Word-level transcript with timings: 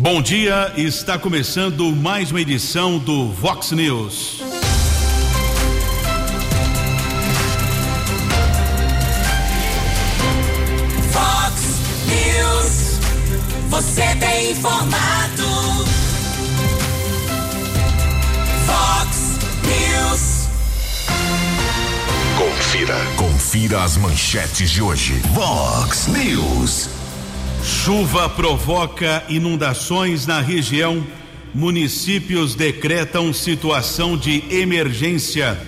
Bom 0.00 0.22
dia, 0.22 0.72
está 0.76 1.18
começando 1.18 1.90
mais 1.90 2.30
uma 2.30 2.40
edição 2.40 3.00
do 3.00 3.32
Vox 3.32 3.72
News. 3.72 4.40
Vox 11.10 11.80
News, 12.06 13.00
você 13.68 14.14
tem 14.20 14.52
informado. 14.52 15.42
Vox 18.66 19.38
News. 19.64 20.48
Confira, 22.38 22.96
confira 23.16 23.82
as 23.82 23.96
manchetes 23.96 24.70
de 24.70 24.80
hoje. 24.80 25.14
Vox 25.34 26.06
News. 26.06 26.97
Chuva 27.68 28.28
provoca 28.30 29.22
inundações 29.28 30.26
na 30.26 30.40
região. 30.40 31.06
Municípios 31.54 32.54
decretam 32.54 33.30
situação 33.30 34.16
de 34.16 34.42
emergência. 34.50 35.60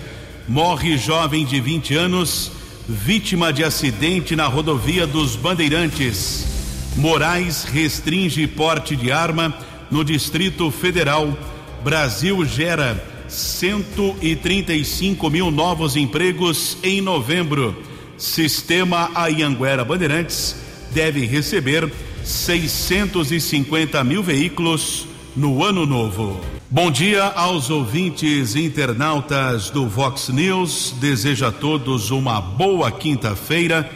Morre 0.47 0.97
jovem 0.97 1.45
de 1.45 1.61
20 1.61 1.93
anos, 1.93 2.53
vítima 2.89 3.53
de 3.53 3.63
acidente 3.63 4.35
na 4.35 4.47
rodovia 4.47 5.05
dos 5.05 5.35
Bandeirantes. 5.35 6.47
Moraes 6.95 7.65
restringe 7.65 8.47
porte 8.47 8.95
de 8.95 9.11
arma 9.11 9.55
no 9.91 10.03
Distrito 10.03 10.71
Federal. 10.71 11.37
Brasil 11.83 12.43
gera 12.45 12.99
135 13.27 15.29
mil 15.29 15.51
novos 15.51 15.95
empregos 15.95 16.79
em 16.81 16.99
novembro. 16.99 17.77
Sistema 18.17 19.11
Ayanguera 19.13 19.85
Bandeirantes 19.85 20.60
deve 20.93 21.25
receber 21.25 21.91
650 22.23 24.03
mil 24.03 24.21
veículos 24.21 25.07
no 25.35 25.63
ano 25.63 25.85
novo. 25.85 26.39
Bom 26.69 26.91
dia 26.91 27.25
aos 27.25 27.69
ouvintes 27.69 28.55
internautas 28.55 29.69
do 29.69 29.87
Vox 29.87 30.29
News. 30.29 30.93
Desejo 30.99 31.45
a 31.45 31.51
todos 31.51 32.11
uma 32.11 32.39
boa 32.39 32.91
quinta-feira. 32.91 33.89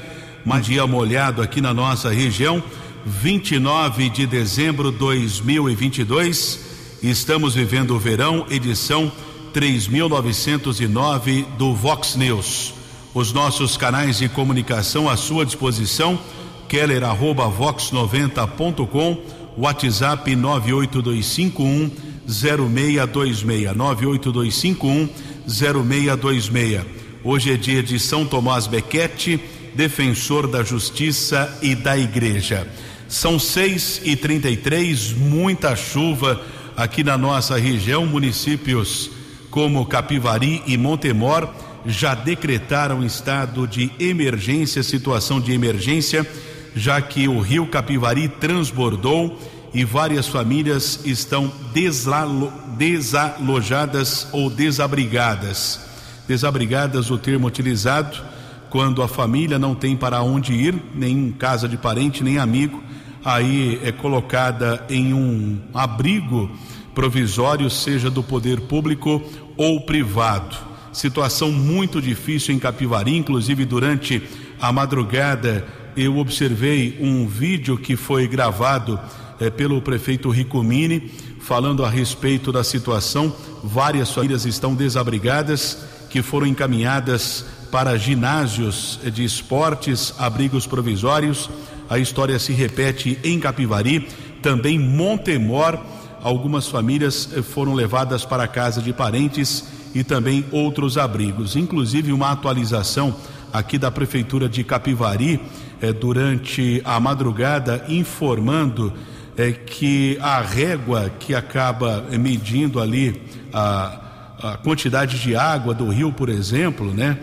Um 0.45 0.59
dia 0.59 0.85
molhado 0.85 1.41
aqui 1.41 1.61
na 1.61 1.73
nossa 1.73 2.09
região. 2.09 2.61
29 3.05 4.09
de 4.09 4.25
dezembro 4.25 4.91
de 4.91 4.97
2022. 4.97 6.59
Estamos 7.03 7.53
vivendo 7.53 7.95
o 7.95 7.99
verão, 7.99 8.45
edição 8.49 9.11
3909 9.53 11.45
do 11.57 11.73
Vox 11.73 12.15
News. 12.15 12.73
Os 13.13 13.31
nossos 13.31 13.77
canais 13.77 14.17
de 14.17 14.27
comunicação 14.27 15.07
à 15.07 15.15
sua 15.15 15.45
disposição 15.45 16.19
keller 16.67 17.03
arroba 17.03 17.45
vox90.com, 17.45 19.17
WhatsApp 19.57 20.35
98251 20.35 21.91
0626 22.27 23.75
98251 23.75 25.09
0626. 25.47 26.85
Hoje 27.23 27.51
é 27.51 27.57
dia 27.57 27.81
de 27.81 27.99
São 27.99 28.25
Tomás 28.25 28.67
Bequete, 28.67 29.39
defensor 29.73 30.47
da 30.47 30.63
justiça 30.63 31.57
e 31.61 31.73
da 31.75 31.97
igreja. 31.97 32.67
São 33.07 33.39
seis 33.39 34.01
e 34.03 34.15
trinta 34.15 34.49
e 34.49 34.57
três, 34.57 35.11
muita 35.11 35.75
chuva 35.75 36.41
aqui 36.75 37.03
na 37.03 37.17
nossa 37.17 37.57
região, 37.57 38.05
municípios 38.05 39.09
como 39.49 39.85
Capivari 39.85 40.61
e 40.67 40.77
Montemor 40.77 41.47
já 41.85 42.15
decretaram 42.15 43.05
estado 43.05 43.67
de 43.67 43.91
emergência, 43.99 44.83
situação 44.83 45.39
de 45.39 45.51
emergência 45.53 46.27
já 46.75 47.01
que 47.01 47.27
o 47.27 47.39
rio 47.39 47.65
Capivari 47.67 48.27
transbordou 48.27 49.39
e 49.73 49.85
várias 49.85 50.27
famílias 50.27 51.05
estão 51.05 51.51
deslalo, 51.73 52.51
desalojadas 52.77 54.27
ou 54.33 54.49
desabrigadas. 54.49 55.79
Desabrigadas, 56.27 57.09
o 57.09 57.17
termo 57.17 57.47
utilizado 57.47 58.21
quando 58.69 59.01
a 59.01 59.07
família 59.07 59.57
não 59.57 59.73
tem 59.73 59.95
para 59.95 60.21
onde 60.21 60.53
ir, 60.53 60.75
nem 60.93 61.31
casa 61.31 61.67
de 61.67 61.77
parente, 61.77 62.23
nem 62.23 62.37
amigo, 62.37 62.83
aí 63.23 63.79
é 63.81 63.91
colocada 63.91 64.83
em 64.89 65.13
um 65.13 65.61
abrigo 65.73 66.51
provisório, 66.93 67.69
seja 67.69 68.09
do 68.09 68.21
poder 68.21 68.61
público 68.61 69.21
ou 69.55 69.81
privado. 69.81 70.57
Situação 70.91 71.51
muito 71.51 72.01
difícil 72.01 72.53
em 72.53 72.59
Capivari, 72.59 73.15
inclusive 73.15 73.63
durante 73.65 74.21
a 74.59 74.71
madrugada 74.71 75.65
eu 75.95 76.17
observei 76.17 76.97
um 76.99 77.25
vídeo 77.27 77.77
que 77.77 77.95
foi 77.95 78.27
gravado 78.27 78.99
eh, 79.39 79.49
pelo 79.49 79.81
prefeito 79.81 80.29
Ricomini 80.29 81.11
falando 81.39 81.85
a 81.85 81.89
respeito 81.89 82.51
da 82.51 82.63
situação. 82.63 83.33
Várias 83.63 84.11
famílias 84.11 84.45
estão 84.45 84.73
desabrigadas 84.73 85.77
que 86.09 86.21
foram 86.21 86.47
encaminhadas 86.47 87.45
para 87.71 87.97
ginásios 87.97 88.99
de 89.13 89.23
esportes, 89.23 90.13
abrigos 90.17 90.65
provisórios. 90.65 91.49
A 91.89 91.99
história 91.99 92.39
se 92.39 92.51
repete 92.51 93.19
em 93.23 93.39
Capivari, 93.39 94.07
também 94.41 94.79
Montemor. 94.79 95.79
Algumas 96.21 96.67
famílias 96.67 97.29
eh, 97.33 97.41
foram 97.41 97.73
levadas 97.73 98.25
para 98.25 98.43
a 98.43 98.47
casa 98.47 98.81
de 98.81 98.91
parentes 98.91 99.65
e 99.93 100.03
também 100.03 100.45
outros 100.51 100.97
abrigos. 100.97 101.55
Inclusive 101.55 102.11
uma 102.11 102.31
atualização 102.31 103.15
aqui 103.53 103.77
da 103.77 103.89
prefeitura 103.89 104.49
de 104.49 104.63
Capivari 104.63 105.39
eh, 105.85 105.93
durante 105.93 106.81
a 106.83 106.99
madrugada 106.99 107.85
informando 107.87 108.91
eh, 109.37 109.51
que 109.51 110.17
a 110.21 110.41
régua 110.41 111.11
que 111.19 111.35
acaba 111.35 112.05
medindo 112.11 112.79
ali 112.79 113.21
a, 113.53 113.99
a 114.41 114.57
quantidade 114.57 115.19
de 115.19 115.35
água 115.35 115.73
do 115.73 115.89
rio, 115.89 116.11
por 116.11 116.29
exemplo, 116.29 116.93
né? 116.93 117.17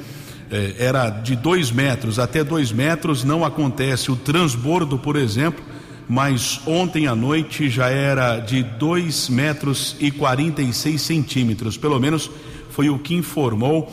Eh, 0.50 0.74
era 0.78 1.08
de 1.08 1.34
dois 1.34 1.70
metros 1.70 2.18
até 2.18 2.44
dois 2.44 2.70
metros, 2.70 3.24
não 3.24 3.44
acontece 3.44 4.12
o 4.12 4.16
transbordo, 4.16 4.98
por 4.98 5.16
exemplo, 5.16 5.64
mas 6.08 6.60
ontem 6.66 7.06
à 7.06 7.14
noite 7.14 7.70
já 7.70 7.88
era 7.88 8.38
de 8.38 8.62
dois 8.62 9.28
metros 9.28 9.96
e 9.98 10.10
quarenta 10.10 10.60
e 10.60 10.72
seis 10.72 11.00
centímetros, 11.02 11.76
pelo 11.76 11.98
menos 11.98 12.30
foi 12.70 12.90
o 12.90 12.98
que 12.98 13.14
informou 13.14 13.90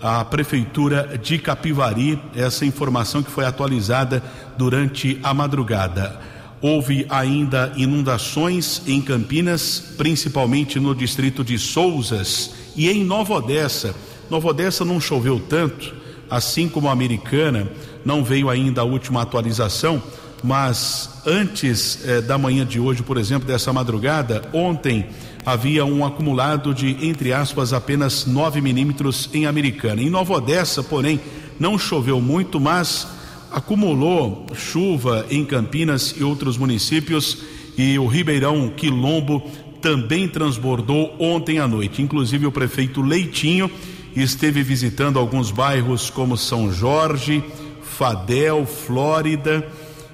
a 0.00 0.24
Prefeitura 0.24 1.18
de 1.20 1.38
Capivari, 1.38 2.20
essa 2.34 2.64
informação 2.64 3.22
que 3.22 3.30
foi 3.30 3.44
atualizada 3.44 4.22
durante 4.56 5.18
a 5.22 5.34
madrugada. 5.34 6.20
Houve 6.60 7.06
ainda 7.08 7.72
inundações 7.76 8.82
em 8.86 9.00
Campinas, 9.00 9.94
principalmente 9.96 10.80
no 10.80 10.94
distrito 10.94 11.44
de 11.44 11.58
Souzas 11.58 12.54
e 12.76 12.88
em 12.88 13.04
Nova 13.04 13.34
Odessa. 13.34 13.94
Nova 14.28 14.48
Odessa 14.48 14.84
não 14.84 15.00
choveu 15.00 15.40
tanto, 15.40 15.94
assim 16.28 16.68
como 16.68 16.88
a 16.88 16.92
Americana, 16.92 17.68
não 18.04 18.24
veio 18.24 18.48
ainda 18.50 18.80
a 18.80 18.84
última 18.84 19.22
atualização, 19.22 20.02
mas 20.42 21.22
antes 21.26 22.04
eh, 22.04 22.20
da 22.20 22.38
manhã 22.38 22.64
de 22.64 22.78
hoje, 22.78 23.02
por 23.02 23.16
exemplo, 23.16 23.46
dessa 23.46 23.72
madrugada, 23.72 24.42
ontem 24.52 25.06
havia 25.44 25.84
um 25.84 26.04
acumulado 26.04 26.74
de, 26.74 27.06
entre 27.06 27.32
aspas, 27.32 27.72
apenas 27.72 28.26
9 28.26 28.60
milímetros 28.60 29.30
em 29.32 29.46
Americana. 29.46 30.02
Em 30.02 30.10
Nova 30.10 30.34
Odessa, 30.34 30.82
porém, 30.82 31.20
não 31.58 31.78
choveu 31.78 32.20
muito, 32.20 32.60
mas 32.60 33.06
acumulou 33.50 34.46
chuva 34.54 35.26
em 35.30 35.44
Campinas 35.44 36.14
e 36.16 36.22
outros 36.22 36.58
municípios 36.58 37.38
e 37.76 37.98
o 37.98 38.06
Ribeirão 38.06 38.68
Quilombo 38.76 39.42
também 39.80 40.28
transbordou 40.28 41.14
ontem 41.18 41.58
à 41.58 41.66
noite. 41.66 42.02
Inclusive 42.02 42.46
o 42.46 42.52
prefeito 42.52 43.00
Leitinho 43.00 43.70
esteve 44.14 44.62
visitando 44.62 45.18
alguns 45.18 45.50
bairros 45.50 46.10
como 46.10 46.36
São 46.36 46.72
Jorge, 46.72 47.42
Fadel, 47.82 48.66
Flórida 48.66 49.66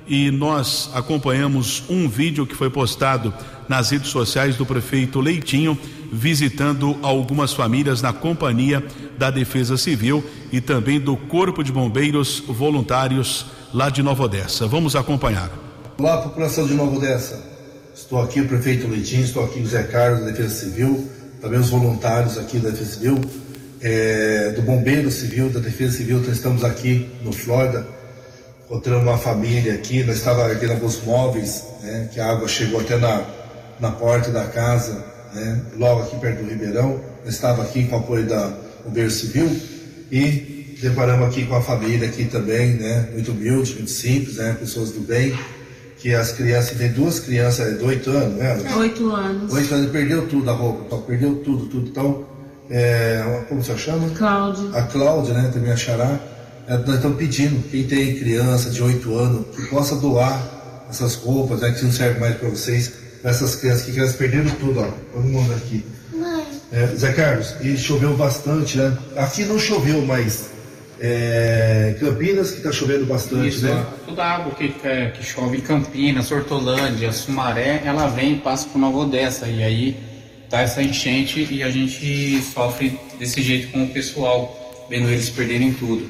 e 0.07 0.31
nós 0.31 0.91
acompanhamos 0.95 1.83
um 1.89 2.09
vídeo 2.09 2.47
que 2.47 2.55
foi 2.55 2.69
postado 2.69 3.33
nas 3.69 3.91
redes 3.91 4.11
sociais 4.11 4.57
do 4.57 4.67
prefeito 4.67 5.21
Leitinho, 5.21 5.79
visitando 6.13 6.97
algumas 7.03 7.53
famílias 7.53 8.01
na 8.03 8.13
companhia 8.13 8.85
da 9.19 9.31
Defesa 9.31 9.77
Civil 9.77 10.25
e 10.53 10.61
também 10.61 11.01
do 11.01 11.17
Corpo 11.17 11.63
de 11.63 11.73
Bombeiros 11.73 12.43
Voluntários 12.47 13.47
lá 13.73 13.91
de 13.91 14.03
Nova 14.03 14.25
Odessa. 14.25 14.67
Vamos 14.67 14.95
acompanhar. 14.95 15.51
Olá, 15.99 16.19
população 16.23 16.67
de 16.67 16.75
Nova 16.75 16.97
Odessa. 16.97 17.43
Estou 17.95 18.21
aqui, 18.21 18.41
o 18.41 18.49
prefeito 18.49 18.89
Leitinho, 18.89 19.25
estou 19.25 19.45
aqui 19.45 19.61
o 19.61 19.67
Zé 19.67 19.85
Carlos 19.85 20.21
da 20.21 20.31
Defesa 20.31 20.67
Civil, 20.67 21.09
também 21.41 21.61
os 21.61 21.71
voluntários 21.71 22.37
aqui 22.37 22.59
da 22.59 22.71
Defesa 22.71 22.95
Civil, 22.95 23.21
é, 23.81 24.51
do 24.51 24.63
Bombeiro 24.63 25.11
Civil, 25.11 25.51
da 25.51 25.61
Defesa 25.61 25.99
Civil, 25.99 26.19
então 26.19 26.33
estamos 26.33 26.65
aqui 26.65 27.09
no 27.23 27.33
Flórida 27.33 27.87
encontrando 28.65 29.03
uma 29.03 29.19
família 29.19 29.75
aqui, 29.75 30.03
nós 30.03 30.17
estávamos 30.17 30.53
aqui 30.53 30.67
na 30.67 30.75
Bus 30.75 31.01
Móveis, 31.05 31.65
né, 31.83 32.09
que 32.13 32.19
a 32.19 32.31
água 32.31 32.49
chegou 32.49 32.81
até 32.81 32.97
na, 32.97 33.23
na 33.81 33.91
porta 33.91 34.31
da 34.31 34.45
casa, 34.45 35.05
né, 35.35 35.61
logo 35.77 36.03
aqui 36.03 36.17
perto 36.17 36.43
do 36.43 36.51
Ribeirão. 36.51 37.01
Nós 37.25 37.35
estava 37.35 37.63
aqui 37.63 37.87
com 37.87 37.97
o 37.97 37.99
apoio 37.99 38.27
da 38.27 38.53
Bombeiro 38.85 39.11
Civil 39.11 39.51
e 40.11 40.77
deparamos 40.81 41.29
aqui 41.29 41.47
com 41.47 41.57
a 41.57 41.63
família 41.63 42.09
aqui 42.09 42.27
também, 42.27 42.75
né, 42.75 43.09
muito 43.13 43.33
humilde, 43.33 43.75
muito 43.75 43.91
simples, 43.91 44.37
né, 44.37 44.57
pessoas 44.59 44.91
do 44.91 45.01
bem, 45.01 45.35
que 45.99 46.15
as 46.15 46.33
crianças, 46.33 46.77
tem 46.77 46.93
duas 46.93 47.19
crianças 47.19 47.79
de 47.79 47.85
oito 47.85 48.11
anos, 48.11 48.37
né? 48.37 48.75
Oito 48.77 49.11
anos. 49.11 49.53
Oito 49.53 49.75
anos, 49.75 49.91
perdeu 49.91 50.29
tudo 50.29 50.51
a 50.51 50.53
roupa, 50.53 50.85
então, 50.87 51.01
perdeu 51.03 51.37
tudo, 51.37 51.67
tudo. 51.67 51.89
Então, 51.89 52.27
é, 52.69 53.45
como 53.49 53.63
você 53.63 53.77
chama? 53.79 54.11
Cláudia. 54.11 54.79
A 54.79 54.83
Cláudia, 54.83 55.35
né, 55.35 55.51
também 55.53 55.73
a 55.73 55.77
Xará, 55.77 56.21
é, 56.67 56.77
nós 56.77 56.97
estamos 56.97 57.17
pedindo, 57.17 57.63
quem 57.71 57.85
tem 57.85 58.17
criança 58.17 58.69
de 58.69 58.83
oito 58.83 59.17
anos, 59.17 59.47
que 59.57 59.67
possa 59.69 59.97
doar 59.97 60.87
essas 60.91 61.15
roupas, 61.15 61.61
né, 61.61 61.73
que 61.73 61.83
não 61.85 61.93
servem 61.93 62.21
mais 62.21 62.37
para 62.37 62.51
vocês, 62.51 62.93
essas 63.25 63.57
crianças 63.57 63.91
que 63.91 63.99
elas 63.99 64.15
perderam 64.15 64.51
tudo, 64.51 64.81
ó. 64.81 64.89
Vamos 65.15 65.33
mandar 65.33 65.57
aqui. 65.57 65.85
É, 66.71 66.87
Zé 66.87 67.13
Carlos, 67.13 67.55
e 67.63 67.77
choveu 67.77 68.17
bastante, 68.17 68.77
né? 68.77 68.97
Aqui 69.17 69.45
não 69.45 69.59
choveu, 69.59 70.05
mas 70.05 70.51
é, 71.01 71.97
Campinas 72.01 72.51
que 72.51 72.59
está 72.59 72.73
chovendo 72.73 73.07
bastante, 73.07 73.49
Isso, 73.49 73.67
né? 73.67 73.87
toda 74.07 74.25
a 74.25 74.37
água 74.37 74.55
que, 74.55 74.75
é, 74.85 75.11
que 75.11 75.25
chove 75.25 75.59
em 75.59 75.61
Campinas, 75.61 76.31
Hortolândia, 76.31 77.13
Sumaré, 77.13 77.83
ela 77.85 78.09
vem 78.09 78.35
e 78.35 78.39
passa 78.39 78.69
por 78.69 78.79
Nova 78.79 78.99
Odessa. 78.99 79.47
E 79.47 79.63
aí 79.63 79.97
tá 80.51 80.61
essa 80.61 80.83
enchente 80.83 81.47
e 81.51 81.63
a 81.63 81.71
gente 81.71 82.43
sofre 82.43 82.99
desse 83.19 83.41
jeito 83.41 83.69
com 83.69 83.85
o 83.85 83.89
pessoal, 83.89 84.87
vendo 84.91 85.09
eles 85.09 85.31
perderem 85.31 85.73
tudo. 85.73 86.09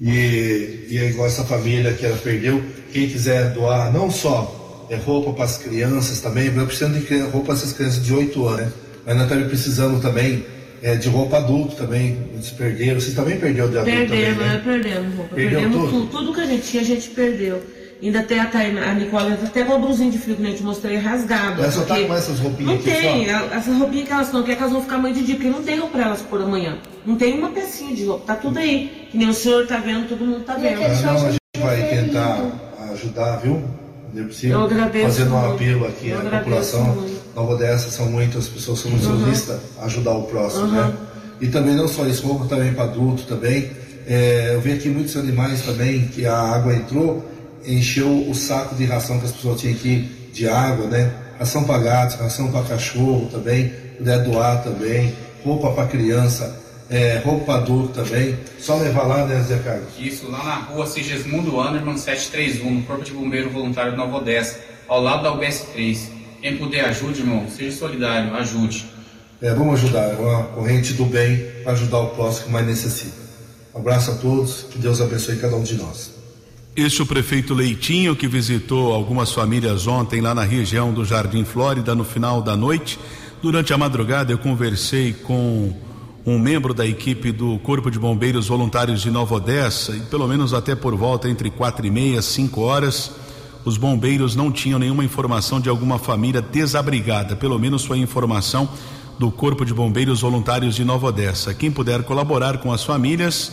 E, 0.00 0.86
e 0.88 0.98
é 0.98 1.10
igual 1.10 1.26
essa 1.26 1.44
família 1.44 1.92
que 1.92 2.06
ela 2.06 2.16
perdeu, 2.16 2.62
quem 2.92 3.08
quiser 3.08 3.50
doar 3.50 3.92
não 3.92 4.10
só 4.10 4.59
é, 4.90 4.96
roupa 4.96 5.32
para 5.32 5.44
as 5.44 5.56
crianças 5.56 6.20
também, 6.20 6.50
nós 6.50 6.66
precisamos 6.66 7.06
de 7.06 7.18
roupa 7.20 7.46
para 7.46 7.54
essas 7.54 7.72
crianças 7.72 8.04
de 8.04 8.12
8 8.12 8.46
anos, 8.46 8.60
né? 8.60 8.72
Mas 9.06 9.14
nós 9.14 9.24
estamos 9.24 9.46
precisando 9.46 10.02
também 10.02 10.44
é, 10.82 10.96
de 10.96 11.08
roupa 11.08 11.38
adulto 11.38 11.76
também, 11.76 12.18
eles 12.32 12.50
perderam, 12.50 13.00
você 13.00 13.12
também 13.12 13.38
perdeu 13.38 13.68
de 13.68 13.78
adulto 13.78 13.96
Perdemos, 13.96 14.38
também, 14.38 14.48
né? 14.48 14.62
Perdemos 14.64 15.14
roupa. 15.14 15.34
Perdeu 15.34 15.60
perdemos 15.60 15.90
tudo? 15.90 16.06
tudo. 16.06 16.18
Tudo 16.18 16.34
que 16.34 16.40
a 16.40 16.46
gente 16.46 16.62
tinha, 16.62 16.82
a 16.82 16.86
gente 16.86 17.10
perdeu. 17.10 17.62
Ainda 18.02 18.20
até 18.20 18.40
a, 18.40 18.48
a 18.90 18.94
Nicole, 18.94 19.34
até 19.34 19.62
com 19.62 19.74
a 19.74 19.78
blusinha 19.78 20.10
de 20.10 20.16
frio 20.16 20.34
que 20.34 20.42
a 20.42 20.46
gente 20.46 20.62
mostrei 20.62 20.96
rasgada. 20.96 21.62
Ela 21.62 21.70
só 21.70 21.82
tá 21.82 22.02
com 22.02 22.14
essas 22.14 22.38
roupinhas 22.38 22.66
Não 22.66 22.74
aqui 22.76 22.90
tem, 22.90 23.26
só? 23.26 23.54
essas 23.54 23.76
roupinhas 23.76 24.06
que 24.08 24.12
elas 24.14 24.32
não 24.32 24.42
querem 24.42 24.56
que 24.56 24.62
elas 24.62 24.72
vão 24.72 24.82
ficar 24.82 24.96
amanhã 24.96 25.14
de 25.14 25.22
dia, 25.22 25.34
porque 25.34 25.50
não 25.50 25.62
tem 25.62 25.78
roupa 25.78 25.98
pra 25.98 26.06
elas 26.06 26.22
por 26.22 26.40
amanhã. 26.40 26.78
Não 27.04 27.16
tem 27.16 27.38
uma 27.38 27.50
pecinha 27.50 27.94
de 27.94 28.06
roupa, 28.06 28.24
tá 28.26 28.36
tudo 28.36 28.58
aí. 28.58 29.06
Que 29.10 29.18
nem 29.18 29.28
o 29.28 29.34
senhor 29.34 29.66
tá 29.66 29.76
vendo, 29.76 30.08
todo 30.08 30.24
mundo 30.24 30.44
tá 30.44 30.54
vendo. 30.54 30.80
Não, 30.80 31.26
a 31.26 31.30
gente 31.30 31.40
vai 31.60 31.82
tentar 31.90 32.40
ajudar, 32.90 33.36
viu? 33.36 33.62
Agradeço 34.64 35.06
Fazendo 35.06 35.34
um 35.34 35.54
apelo 35.54 35.86
aqui 35.86 36.12
à 36.12 36.16
população. 36.38 36.84
muito. 36.84 37.20
Nova 37.34 37.52
Odessa 37.54 37.90
são 37.90 38.06
muitas 38.06 38.48
pessoas, 38.48 38.80
são 38.80 38.90
muito 38.90 39.04
solistas, 39.04 39.60
ajudar 39.82 40.12
o 40.12 40.24
próximo, 40.24 40.66
né? 40.66 40.92
E 41.40 41.46
também 41.46 41.74
não 41.74 41.86
só 41.88 42.04
isso, 42.06 42.26
roupa 42.26 42.46
também 42.46 42.72
para 42.74 42.84
adulto 42.84 43.22
também. 43.22 43.70
É, 44.06 44.52
eu 44.54 44.60
vi 44.60 44.72
aqui 44.72 44.88
muitos 44.88 45.16
animais 45.16 45.62
também 45.62 46.08
que 46.08 46.26
a 46.26 46.36
água 46.36 46.74
entrou, 46.74 47.24
encheu 47.64 48.28
o 48.28 48.34
saco 48.34 48.74
de 48.74 48.84
ração 48.84 49.18
que 49.18 49.26
as 49.26 49.32
pessoas 49.32 49.60
tinham 49.60 49.74
aqui 49.74 50.30
de 50.32 50.48
água, 50.48 50.86
né? 50.86 51.12
Ração 51.38 51.64
para 51.64 51.78
gatos, 51.78 52.16
ração 52.16 52.50
para 52.50 52.62
cachorro 52.62 53.28
também, 53.30 53.72
puder 53.96 54.24
doar 54.24 54.62
também, 54.62 55.14
roupa 55.44 55.70
para 55.70 55.86
criança, 55.86 56.54
é, 56.90 57.22
roupa 57.24 57.44
para 57.44 57.54
adulto 57.62 58.02
também. 58.02 58.36
Só 58.58 58.76
levar 58.76 59.04
lá, 59.04 59.24
né, 59.24 59.40
Zé 59.42 59.58
Carlos? 59.58 59.88
Isso, 59.96 60.28
lá 60.28 60.42
na 60.42 60.54
rua 60.56 60.86
Sigismundo 60.86 61.60
Anderman 61.60 61.96
731, 61.96 62.74
no 62.74 62.82
Corpo 62.82 63.04
de 63.04 63.12
Bombeiro 63.12 63.48
Voluntário 63.48 63.92
de 63.92 63.96
Nova 63.96 64.16
Odessa, 64.16 64.58
ao 64.88 65.00
lado 65.00 65.22
da 65.22 65.32
UBS 65.32 65.66
3. 65.72 66.10
Quem 66.42 66.56
puder 66.56 66.84
ajude, 66.86 67.20
irmão, 67.20 67.46
seja 67.48 67.76
solidário, 67.76 68.34
ajude. 68.34 68.86
É, 69.40 69.54
vamos 69.54 69.74
ajudar, 69.74 70.10
é 70.10 70.16
uma 70.16 70.42
corrente 70.44 70.92
do 70.94 71.04
bem 71.04 71.38
para 71.62 71.72
ajudar 71.72 72.00
o 72.00 72.08
próximo 72.08 72.46
que 72.46 72.52
mais 72.52 72.66
necessita. 72.66 73.20
Um 73.74 73.78
abraço 73.78 74.10
a 74.10 74.14
todos, 74.16 74.66
que 74.70 74.78
Deus 74.78 75.00
abençoe 75.00 75.36
cada 75.36 75.56
um 75.56 75.62
de 75.62 75.76
nós. 75.76 76.12
Este 76.74 77.00
é 77.00 77.04
o 77.04 77.06
prefeito 77.06 77.54
Leitinho 77.54 78.16
que 78.16 78.26
visitou 78.26 78.92
algumas 78.92 79.32
famílias 79.32 79.86
ontem 79.86 80.20
lá 80.20 80.34
na 80.34 80.44
região 80.44 80.92
do 80.92 81.04
Jardim 81.04 81.44
Flórida 81.44 81.94
no 81.94 82.04
final 82.04 82.42
da 82.42 82.56
noite. 82.56 82.98
Durante 83.42 83.72
a 83.72 83.78
madrugada 83.78 84.32
eu 84.32 84.38
conversei 84.38 85.12
com 85.12 85.72
um 86.24 86.38
membro 86.38 86.74
da 86.74 86.86
equipe 86.86 87.32
do 87.32 87.58
Corpo 87.60 87.90
de 87.90 87.98
Bombeiros 87.98 88.48
Voluntários 88.48 89.00
de 89.00 89.10
Nova 89.10 89.36
Odessa 89.36 89.96
e 89.96 90.00
pelo 90.00 90.28
menos 90.28 90.52
até 90.52 90.74
por 90.74 90.94
volta 90.94 91.28
entre 91.28 91.50
quatro 91.50 91.86
e 91.86 91.90
meia, 91.90 92.20
cinco 92.20 92.60
horas, 92.60 93.12
os 93.64 93.76
bombeiros 93.76 94.36
não 94.36 94.52
tinham 94.52 94.78
nenhuma 94.78 95.04
informação 95.04 95.60
de 95.60 95.68
alguma 95.68 95.98
família 95.98 96.42
desabrigada. 96.42 97.36
Pelo 97.36 97.58
menos 97.58 97.84
foi 97.84 97.98
a 97.98 98.02
informação 98.02 98.68
do 99.18 99.30
Corpo 99.30 99.64
de 99.64 99.74
Bombeiros 99.74 100.20
Voluntários 100.20 100.74
de 100.74 100.84
Nova 100.84 101.08
Odessa. 101.08 101.54
Quem 101.54 101.70
puder 101.70 102.02
colaborar 102.02 102.58
com 102.58 102.72
as 102.72 102.84
famílias, 102.84 103.52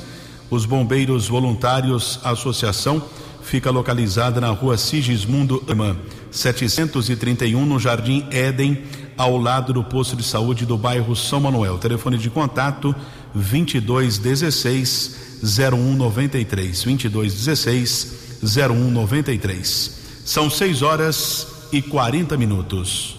os 0.50 0.66
Bombeiros 0.66 1.28
Voluntários 1.28 2.20
Associação 2.24 3.02
fica 3.42 3.72
localizada 3.72 4.42
na 4.42 4.50
rua 4.50 4.78
Sigismundo 4.78 5.64
Irmã, 5.68 5.96
731, 6.32 7.66
no 7.66 7.80
Jardim 7.80 8.26
Éden, 8.30 8.82
ao 9.18 9.38
lado 9.38 9.74
do 9.74 9.84
posto 9.84 10.16
de 10.16 10.24
saúde 10.24 10.66
do 10.66 10.78
bairro 10.78 11.16
São 11.16 11.40
Manuel. 11.40 11.78
Telefone 11.78 12.18
de 12.18 12.30
contato 12.30 12.96
2216 13.34 15.42
0193. 15.44 16.84
2216 16.84 18.14
0193. 18.44 19.98
São 20.24 20.50
6 20.50 20.82
horas 20.82 21.48
e 21.72 21.82
40 21.82 22.38
minutos. 22.38 23.18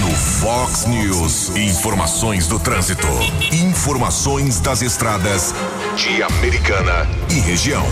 No 0.00 0.10
Fox 0.10 0.86
News, 0.86 1.54
informações 1.56 2.46
do 2.46 2.58
trânsito, 2.58 3.06
informações 3.52 4.60
das 4.60 4.80
estradas 4.80 5.54
de 5.96 6.22
Americana 6.22 7.06
e 7.30 7.40
região. 7.40 7.84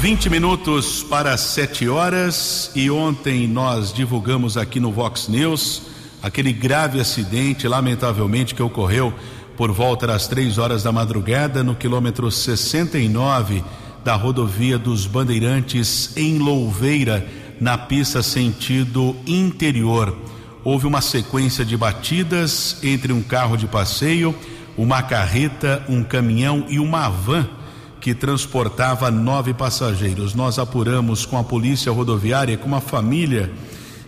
20 0.00 0.30
minutos 0.30 1.02
para 1.02 1.36
7 1.36 1.88
horas 1.88 2.70
e 2.72 2.88
ontem 2.88 3.48
nós 3.48 3.92
divulgamos 3.92 4.56
aqui 4.56 4.78
no 4.78 4.92
Vox 4.92 5.26
News 5.26 5.82
aquele 6.22 6.52
grave 6.52 7.00
acidente, 7.00 7.66
lamentavelmente, 7.66 8.54
que 8.54 8.62
ocorreu 8.62 9.12
por 9.56 9.72
volta 9.72 10.06
das 10.06 10.28
três 10.28 10.56
horas 10.56 10.84
da 10.84 10.92
madrugada 10.92 11.64
no 11.64 11.74
quilômetro 11.74 12.30
69 12.30 13.64
da 14.04 14.14
rodovia 14.14 14.78
dos 14.78 15.04
Bandeirantes 15.04 16.16
em 16.16 16.38
Louveira, 16.38 17.26
na 17.60 17.76
pista 17.76 18.22
sentido 18.22 19.16
interior. 19.26 20.16
Houve 20.62 20.86
uma 20.86 21.00
sequência 21.00 21.64
de 21.64 21.76
batidas 21.76 22.78
entre 22.84 23.12
um 23.12 23.20
carro 23.20 23.56
de 23.56 23.66
passeio, 23.66 24.32
uma 24.76 25.02
carreta, 25.02 25.84
um 25.88 26.04
caminhão 26.04 26.66
e 26.68 26.78
uma 26.78 27.08
van 27.08 27.57
que 28.00 28.14
transportava 28.14 29.10
nove 29.10 29.52
passageiros. 29.52 30.34
Nós 30.34 30.58
apuramos 30.58 31.26
com 31.26 31.36
a 31.38 31.44
polícia 31.44 31.90
rodoviária 31.90 32.56
que 32.56 32.66
uma 32.66 32.80
família 32.80 33.50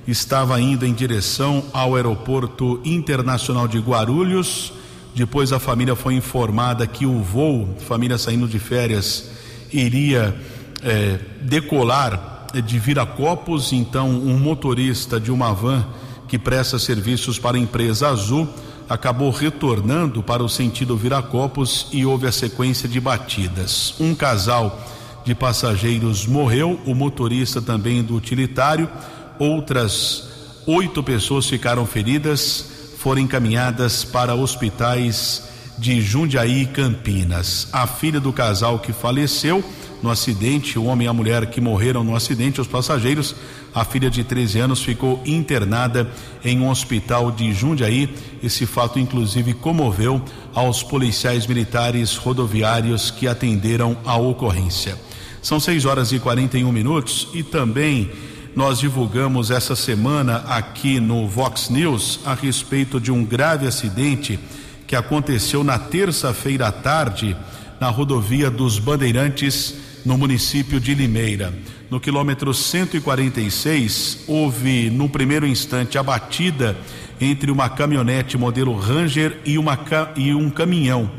estava 0.06 0.60
indo 0.60 0.86
em 0.86 0.92
direção 0.92 1.64
ao 1.72 1.94
aeroporto 1.94 2.80
internacional 2.84 3.68
de 3.68 3.78
Guarulhos. 3.78 4.72
Depois 5.14 5.52
a 5.52 5.58
família 5.58 5.96
foi 5.96 6.14
informada 6.14 6.86
que 6.86 7.04
o 7.04 7.22
voo, 7.22 7.76
família 7.86 8.16
saindo 8.16 8.46
de 8.46 8.58
férias, 8.58 9.30
iria 9.72 10.36
eh, 10.82 11.18
decolar 11.42 12.46
de 12.64 12.78
Viracopos. 12.78 13.72
Então, 13.72 14.08
um 14.08 14.38
motorista 14.38 15.20
de 15.20 15.30
uma 15.30 15.52
van 15.52 15.84
que 16.28 16.38
presta 16.38 16.78
serviços 16.78 17.38
para 17.38 17.56
a 17.56 17.60
empresa 17.60 18.08
Azul 18.08 18.48
acabou 18.90 19.30
retornando 19.30 20.20
para 20.20 20.42
o 20.42 20.48
sentido 20.48 20.96
Viracopos 20.96 21.86
e 21.92 22.04
houve 22.04 22.26
a 22.26 22.32
sequência 22.32 22.88
de 22.88 23.00
batidas. 23.00 23.94
Um 24.00 24.16
casal 24.16 24.84
de 25.24 25.32
passageiros 25.32 26.26
morreu, 26.26 26.80
o 26.84 26.92
motorista 26.92 27.62
também 27.62 28.02
do 28.02 28.16
utilitário, 28.16 28.90
outras 29.38 30.28
oito 30.66 31.04
pessoas 31.04 31.46
ficaram 31.46 31.86
feridas, 31.86 32.66
foram 32.98 33.22
encaminhadas 33.22 34.02
para 34.02 34.34
hospitais 34.34 35.48
de 35.78 36.02
Jundiaí 36.02 36.62
e 36.62 36.66
Campinas. 36.66 37.68
A 37.72 37.86
filha 37.86 38.18
do 38.18 38.32
casal 38.32 38.80
que 38.80 38.92
faleceu 38.92 39.64
no 40.02 40.10
acidente, 40.10 40.78
o 40.78 40.84
homem 40.84 41.06
e 41.06 41.08
a 41.08 41.12
mulher 41.12 41.46
que 41.46 41.60
morreram 41.60 42.02
no 42.02 42.16
acidente, 42.16 42.60
os 42.60 42.66
passageiros, 42.66 43.34
a 43.74 43.84
filha 43.84 44.10
de 44.10 44.24
13 44.24 44.58
anos 44.58 44.82
ficou 44.82 45.22
internada 45.24 46.10
em 46.44 46.58
um 46.60 46.70
hospital 46.70 47.30
de 47.30 47.52
Jundiaí. 47.52 48.12
Esse 48.42 48.66
fato, 48.66 48.98
inclusive, 48.98 49.54
comoveu 49.54 50.22
aos 50.54 50.82
policiais 50.82 51.46
militares 51.46 52.16
rodoviários 52.16 53.10
que 53.10 53.28
atenderam 53.28 53.96
a 54.04 54.16
ocorrência. 54.16 54.98
São 55.42 55.60
6 55.60 55.84
horas 55.84 56.12
e 56.12 56.18
41 56.18 56.70
minutos 56.70 57.28
e 57.32 57.42
também 57.42 58.10
nós 58.54 58.80
divulgamos 58.80 59.50
essa 59.50 59.76
semana 59.76 60.38
aqui 60.48 60.98
no 60.98 61.28
Vox 61.28 61.70
News 61.70 62.20
a 62.24 62.34
respeito 62.34 63.00
de 63.00 63.12
um 63.12 63.24
grave 63.24 63.66
acidente 63.66 64.38
que 64.86 64.96
aconteceu 64.96 65.62
na 65.62 65.78
terça-feira 65.78 66.66
à 66.66 66.72
tarde 66.72 67.36
na 67.80 67.88
rodovia 67.88 68.50
dos 68.50 68.78
Bandeirantes, 68.78 69.74
no 70.04 70.16
município 70.16 70.80
de 70.80 70.94
Limeira. 70.94 71.52
No 71.90 72.00
quilômetro 72.00 72.54
146, 72.54 74.24
houve 74.26 74.90
no 74.90 75.08
primeiro 75.08 75.46
instante 75.46 75.98
a 75.98 76.02
batida 76.02 76.76
entre 77.20 77.50
uma 77.50 77.68
caminhonete 77.68 78.38
modelo 78.38 78.76
Ranger 78.76 79.38
e, 79.44 79.58
uma, 79.58 79.78
e 80.16 80.34
um 80.34 80.48
caminhão. 80.48 81.10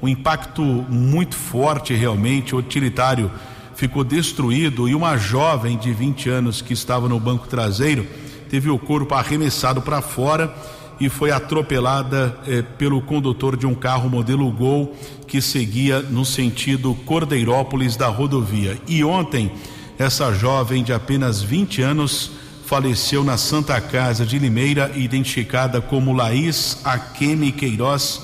Um 0.00 0.08
impacto 0.08 0.62
muito 0.62 1.34
forte 1.34 1.94
realmente, 1.94 2.54
o 2.54 2.58
utilitário 2.58 3.30
ficou 3.74 4.04
destruído 4.04 4.88
e 4.88 4.94
uma 4.94 5.16
jovem 5.16 5.76
de 5.76 5.92
20 5.92 6.28
anos 6.28 6.60
que 6.60 6.72
estava 6.72 7.08
no 7.08 7.18
banco 7.18 7.48
traseiro 7.48 8.06
teve 8.48 8.70
o 8.70 8.78
corpo 8.78 9.14
arremessado 9.14 9.82
para 9.82 10.00
fora 10.00 10.52
e 11.00 11.08
foi 11.08 11.30
atropelada 11.30 12.36
eh, 12.46 12.62
pelo 12.76 13.00
condutor 13.00 13.56
de 13.56 13.66
um 13.66 13.74
carro 13.74 14.08
modelo 14.08 14.50
Gol 14.50 14.96
que 15.26 15.40
seguia 15.40 16.00
no 16.00 16.24
sentido 16.24 16.94
Cordeirópolis 17.06 17.96
da 17.96 18.08
rodovia. 18.08 18.76
E 18.88 19.04
ontem, 19.04 19.52
essa 19.98 20.32
jovem 20.32 20.82
de 20.82 20.92
apenas 20.92 21.42
20 21.42 21.82
anos 21.82 22.32
faleceu 22.64 23.24
na 23.24 23.36
Santa 23.36 23.80
Casa 23.80 24.26
de 24.26 24.38
Limeira, 24.38 24.90
identificada 24.94 25.80
como 25.80 26.12
Laís 26.12 26.80
Akemi 26.84 27.50
Queiroz, 27.52 28.22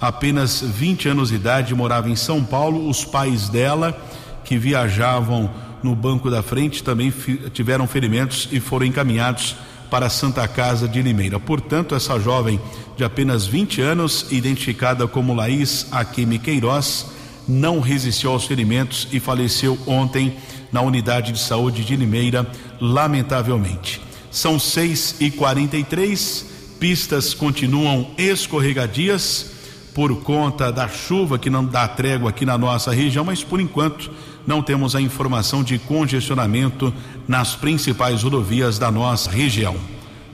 apenas 0.00 0.60
20 0.60 1.08
anos 1.08 1.30
de 1.30 1.36
idade, 1.36 1.74
morava 1.74 2.08
em 2.08 2.16
São 2.16 2.44
Paulo. 2.44 2.88
Os 2.88 3.04
pais 3.04 3.48
dela, 3.48 4.00
que 4.44 4.56
viajavam 4.56 5.50
no 5.82 5.96
banco 5.96 6.30
da 6.30 6.42
frente, 6.42 6.82
também 6.82 7.12
tiveram 7.52 7.86
ferimentos 7.86 8.48
e 8.52 8.60
foram 8.60 8.86
encaminhados 8.86 9.56
para 9.92 10.06
a 10.06 10.10
Santa 10.10 10.48
Casa 10.48 10.88
de 10.88 11.02
Limeira. 11.02 11.38
Portanto, 11.38 11.94
essa 11.94 12.18
jovem 12.18 12.58
de 12.96 13.04
apenas 13.04 13.44
20 13.44 13.82
anos, 13.82 14.24
identificada 14.30 15.06
como 15.06 15.34
Laís 15.34 15.86
Akemi 15.92 16.38
Queiroz, 16.38 17.08
não 17.46 17.78
resistiu 17.78 18.30
aos 18.30 18.46
ferimentos 18.46 19.06
e 19.12 19.20
faleceu 19.20 19.78
ontem 19.86 20.38
na 20.72 20.80
unidade 20.80 21.30
de 21.30 21.38
saúde 21.38 21.84
de 21.84 21.94
Limeira, 21.94 22.50
lamentavelmente. 22.80 24.00
São 24.30 24.58
6 24.58 25.16
e 25.20 25.30
43 25.30 26.46
pistas 26.80 27.34
continuam 27.34 28.12
escorregadias 28.16 29.50
por 29.94 30.22
conta 30.22 30.72
da 30.72 30.88
chuva 30.88 31.38
que 31.38 31.50
não 31.50 31.66
dá 31.66 31.86
trégua 31.86 32.30
aqui 32.30 32.46
na 32.46 32.56
nossa 32.56 32.92
região, 32.92 33.26
mas 33.26 33.44
por 33.44 33.60
enquanto 33.60 34.10
não 34.46 34.62
temos 34.62 34.94
a 34.94 35.00
informação 35.00 35.62
de 35.62 35.78
congestionamento 35.78 36.92
nas 37.28 37.54
principais 37.54 38.22
rodovias 38.22 38.78
da 38.78 38.90
nossa 38.90 39.30
região. 39.30 39.76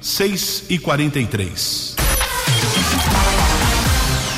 6 0.00 0.64
e 0.70 0.78
43. 0.78 1.96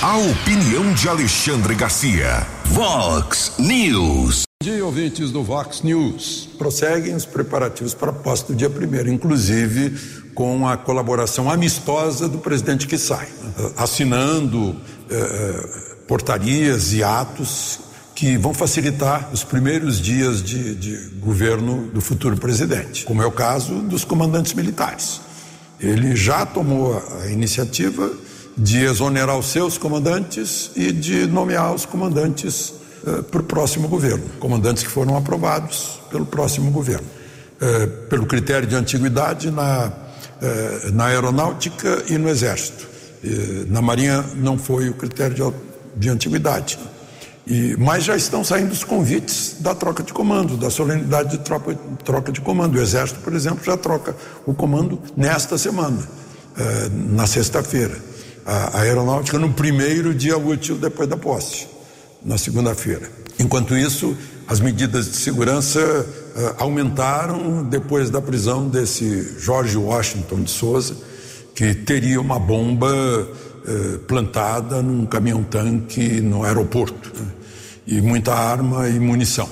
A 0.03 0.17
opinião 0.17 0.93
de 0.95 1.09
Alexandre 1.09 1.75
Garcia. 1.75 2.47
Vox 2.65 3.53
News. 3.59 4.45
Bom 4.63 4.71
dia, 4.71 4.85
ouvintes 4.85 5.31
do 5.31 5.43
Vox 5.43 5.83
News. 5.83 6.49
Prosseguem 6.57 7.15
os 7.15 7.27
preparativos 7.27 7.95
para 7.95 8.11
a 8.11 8.15
posse 8.15 8.47
do 8.47 8.55
dia 8.55 8.71
primeiro, 8.71 9.11
inclusive 9.11 10.21
com 10.35 10.67
a 10.67 10.77
colaboração 10.77 11.51
amistosa 11.51 12.29
do 12.29 12.39
presidente 12.39 12.87
que 12.87 12.97
sai, 12.97 13.29
assinando 13.77 14.75
eh, 15.11 15.15
eh, 15.15 15.97
portarias 16.07 16.93
e 16.95 17.03
atos 17.03 17.90
que 18.21 18.37
vão 18.37 18.53
facilitar 18.53 19.31
os 19.33 19.43
primeiros 19.43 19.99
dias 19.99 20.43
de, 20.43 20.75
de 20.75 20.95
governo 21.21 21.87
do 21.87 22.03
futuro 22.03 22.37
presidente, 22.37 23.03
como 23.07 23.23
é 23.23 23.27
o 23.27 23.33
caso 23.33 23.77
dos 23.77 24.05
comandantes 24.05 24.53
militares. 24.53 25.23
Ele 25.81 26.15
já 26.15 26.45
tomou 26.45 27.03
a 27.23 27.29
iniciativa 27.29 28.13
de 28.55 28.85
exonerar 28.85 29.39
os 29.39 29.47
seus 29.47 29.79
comandantes 29.79 30.71
e 30.77 30.93
de 30.93 31.27
nomear 31.27 31.75
os 31.75 31.87
comandantes 31.87 32.75
uh, 33.05 33.23
para 33.23 33.41
o 33.41 33.45
próximo 33.45 33.89
governo, 33.89 34.25
comandantes 34.39 34.83
que 34.83 34.91
foram 34.91 35.17
aprovados 35.17 35.99
pelo 36.11 36.27
próximo 36.27 36.71
governo, 36.71 37.07
uh, 37.07 37.89
pelo 38.11 38.27
critério 38.27 38.69
de 38.69 38.77
antiguidade 38.77 39.51
na, 39.51 39.87
uh, 39.87 40.93
na 40.93 41.07
aeronáutica 41.07 42.05
e 42.07 42.19
no 42.19 42.29
exército. 42.29 42.87
na 43.69 43.81
marinha 43.81 44.23
não 44.37 44.59
foi 44.59 44.91
o 44.91 44.95
critério 44.95 45.35
de, 45.35 46.01
de 46.03 46.11
antiguidade. 46.11 46.79
E, 47.47 47.75
mas 47.79 48.05
já 48.05 48.17
estão 48.17 48.45
saindo 48.45 48.73
os 48.73 48.85
convites 48.85 49.57
da 49.61 49.75
troca 49.75 50.03
de 50.03 50.13
comando, 50.13 50.57
da 50.57 50.71
solenidade 50.71 51.31
de 51.31 51.39
troca, 51.39 51.75
troca 52.05 52.33
de 52.33 52.41
comando. 52.41 52.77
O 52.77 52.81
Exército, 52.81 53.21
por 53.21 53.33
exemplo, 53.33 53.65
já 53.65 53.77
troca 53.77 54.15
o 54.47 54.55
comando 54.55 55.01
nesta 55.17 55.57
semana, 55.57 55.99
eh, 56.57 56.91
na 56.93 57.27
sexta-feira. 57.27 57.97
A, 58.45 58.79
a 58.79 58.81
aeronáutica 58.83 59.39
no 59.39 59.53
primeiro 59.53 60.15
dia 60.15 60.37
útil 60.37 60.77
depois 60.77 61.09
da 61.09 61.17
posse, 61.17 61.67
na 62.25 62.37
segunda-feira. 62.37 63.11
Enquanto 63.39 63.77
isso, 63.77 64.17
as 64.47 64.61
medidas 64.61 65.11
de 65.11 65.17
segurança 65.17 65.81
eh, 66.37 66.55
aumentaram 66.59 67.65
depois 67.65 68.11
da 68.11 68.21
prisão 68.21 68.69
desse 68.69 69.37
George 69.41 69.77
Washington 69.77 70.43
de 70.43 70.51
Souza, 70.51 70.95
que 71.55 71.75
teria 71.75 72.21
uma 72.21 72.39
bomba 72.39 73.29
plantada 74.07 74.83
num 74.83 75.07
caminhão-tanque 75.07 76.21
no 76.21 76.45
aeroporto. 76.45 77.13
Né? 77.21 77.27
E 77.87 78.01
muita 78.01 78.33
arma 78.35 78.89
e 78.89 78.99
munição. 78.99 79.49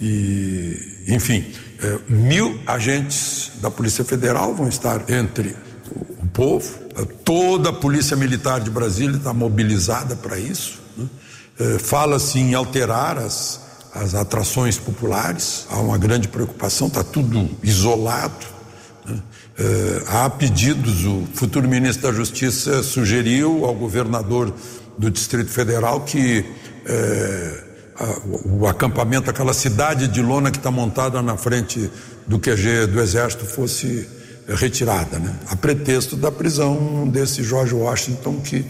E, 0.00 1.04
enfim, 1.08 1.44
eh, 1.82 1.98
mil 2.08 2.58
agentes 2.66 3.52
da 3.60 3.70
Polícia 3.70 4.04
Federal 4.04 4.54
vão 4.54 4.68
estar 4.68 5.08
entre 5.10 5.56
o, 5.94 6.24
o 6.24 6.26
povo. 6.28 6.78
Eh, 6.96 7.04
toda 7.24 7.70
a 7.70 7.72
Polícia 7.72 8.16
Militar 8.16 8.60
de 8.60 8.70
Brasília 8.70 9.16
está 9.16 9.32
mobilizada 9.32 10.16
para 10.16 10.38
isso. 10.38 10.80
Né? 10.96 11.06
Fala-se 11.78 12.38
em 12.38 12.54
alterar 12.54 13.16
as, 13.18 13.60
as 13.94 14.14
atrações 14.14 14.76
populares. 14.76 15.66
Há 15.70 15.78
uma 15.78 15.96
grande 15.96 16.28
preocupação, 16.28 16.88
está 16.88 17.04
tudo 17.04 17.48
isolado. 17.62 18.53
Uh, 19.56 20.02
há 20.08 20.28
pedidos, 20.28 21.04
o 21.04 21.28
futuro 21.32 21.68
ministro 21.68 22.10
da 22.10 22.12
Justiça 22.12 22.82
sugeriu 22.82 23.64
ao 23.64 23.72
governador 23.72 24.52
do 24.98 25.08
Distrito 25.08 25.48
Federal 25.48 26.00
que 26.00 26.44
a, 27.96 28.20
o 28.46 28.66
acampamento, 28.66 29.30
aquela 29.30 29.54
cidade 29.54 30.08
de 30.08 30.20
lona 30.20 30.50
que 30.50 30.58
está 30.58 30.72
montada 30.72 31.22
na 31.22 31.36
frente 31.36 31.88
do 32.26 32.38
QG 32.38 32.88
do 32.88 33.00
Exército 33.00 33.44
fosse 33.46 34.08
retirada, 34.48 35.18
né? 35.18 35.34
a 35.48 35.56
pretexto 35.56 36.16
da 36.16 36.30
prisão 36.30 37.08
desse 37.08 37.42
George 37.42 37.74
Washington 37.74 38.40
que 38.40 38.64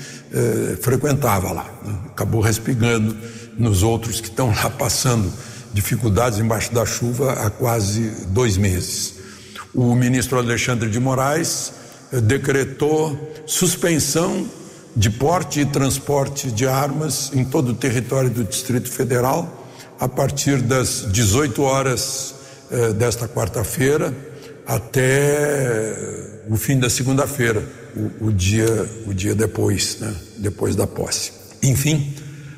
frequentava 0.81 1.51
lá. 1.51 1.67
Né? 1.85 1.99
Acabou 2.11 2.41
respingando 2.41 3.17
nos 3.59 3.83
outros 3.83 4.21
que 4.21 4.29
estão 4.29 4.49
lá 4.55 4.71
passando 4.71 5.33
dificuldades 5.73 6.39
embaixo 6.39 6.73
da 6.73 6.87
chuva 6.87 7.33
há 7.33 7.51
quase 7.51 8.27
dois 8.29 8.57
meses 8.57 9.24
o 9.75 9.95
ministro 9.95 10.39
Alexandre 10.39 10.89
de 10.89 11.01
Moraes 11.01 11.73
eh, 12.13 12.21
decretou 12.21 13.19
suspensão 13.45 14.49
de 14.97 15.11
porte 15.11 15.61
e 15.61 15.67
transporte 15.67 16.51
de 16.51 16.67
armas 16.67 17.33
em 17.35 17.45
todo 17.45 17.71
o 17.71 17.75
território 17.75 18.31
do 18.31 18.45
Distrito 18.45 18.89
Federal 18.89 19.67
a 19.99 20.09
partir 20.09 20.63
das 20.63 21.07
18 21.11 21.61
horas 21.63 22.35
eh, 22.71 22.93
desta 22.93 23.27
quarta-feira 23.27 24.15
até 24.67 25.03
eh, 25.03 26.45
o 26.49 26.57
fim 26.57 26.79
da 26.79 26.89
segunda-feira, 26.89 27.63
o, 27.97 28.27
o, 28.27 28.33
dia 28.33 28.89
o 29.07 29.13
dia 29.13 29.35
depois, 29.35 29.99
né? 30.01 30.15
depois 30.39 30.77
da 30.77 30.87
posse. 30.87 31.33
Enfim, 31.63 32.15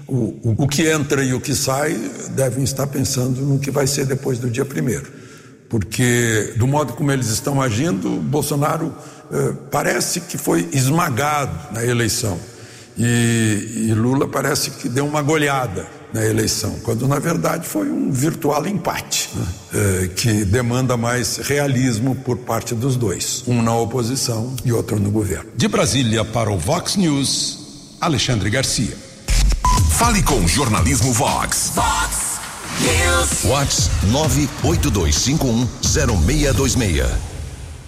o, 0.06 0.14
o, 0.14 0.54
o 0.58 0.68
que 0.68 0.88
entra 0.88 1.24
e 1.24 1.32
o 1.32 1.40
que 1.40 1.54
sai 1.54 1.98
devem 2.32 2.62
estar 2.62 2.86
pensando 2.86 3.40
no 3.40 3.58
que 3.58 3.70
vai 3.70 3.86
ser 3.86 4.04
depois 4.04 4.38
do 4.38 4.50
dia 4.50 4.64
primeiro 4.64 5.25
porque 5.68 6.54
do 6.56 6.66
modo 6.66 6.92
como 6.92 7.10
eles 7.10 7.28
estão 7.28 7.60
agindo, 7.60 8.08
Bolsonaro 8.20 8.94
eh, 9.32 9.52
parece 9.70 10.20
que 10.20 10.38
foi 10.38 10.68
esmagado 10.72 11.72
na 11.72 11.84
eleição 11.84 12.38
e, 12.98 13.88
e, 13.88 13.94
Lula 13.94 14.26
parece 14.26 14.70
que 14.70 14.88
deu 14.88 15.06
uma 15.06 15.20
goleada 15.20 15.86
na 16.14 16.24
eleição, 16.24 16.78
quando 16.82 17.06
na 17.06 17.18
verdade 17.18 17.66
foi 17.66 17.90
um 17.90 18.10
virtual 18.10 18.66
empate 18.66 19.28
né? 19.34 19.46
eh, 19.74 20.10
que 20.16 20.44
demanda 20.46 20.96
mais 20.96 21.36
realismo 21.38 22.14
por 22.14 22.38
parte 22.38 22.74
dos 22.74 22.96
dois, 22.96 23.44
um 23.46 23.60
na 23.60 23.76
oposição 23.76 24.54
e 24.64 24.72
outro 24.72 24.98
no 24.98 25.10
governo. 25.10 25.50
De 25.54 25.68
Brasília 25.68 26.24
para 26.24 26.50
o 26.50 26.56
Vox 26.56 26.96
News, 26.96 27.58
Alexandre 28.00 28.48
Garcia. 28.48 28.96
Fale 29.90 30.22
com 30.22 30.36
o 30.36 30.48
jornalismo 30.48 31.12
Vox. 31.12 31.72
Vox. 31.74 32.25
Whats 33.44 33.90
982510626. 34.10 37.06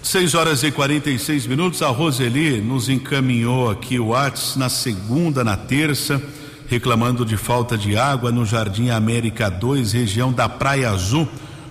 6 0.03 0.35
horas 0.35 0.63
e 0.63 0.71
46 0.71 1.47
minutos. 1.47 1.83
A 1.83 1.89
Roseli 1.89 2.61
nos 2.61 2.89
encaminhou 2.89 3.71
aqui 3.71 3.99
o 3.99 4.09
Whats 4.09 4.57
na 4.57 4.69
segunda, 4.69 5.43
na 5.45 5.57
terça, 5.57 6.23
reclamando 6.67 7.27
de 7.27 7.37
falta 7.37 7.77
de 7.77 7.97
água 7.97 8.33
no 8.33 8.47
Jardim 8.47 8.91
América 8.91 9.51
2, 9.51 9.93
região 9.93 10.33
da 10.33 10.49
Praia 10.49 10.91
Azul. 10.91 11.29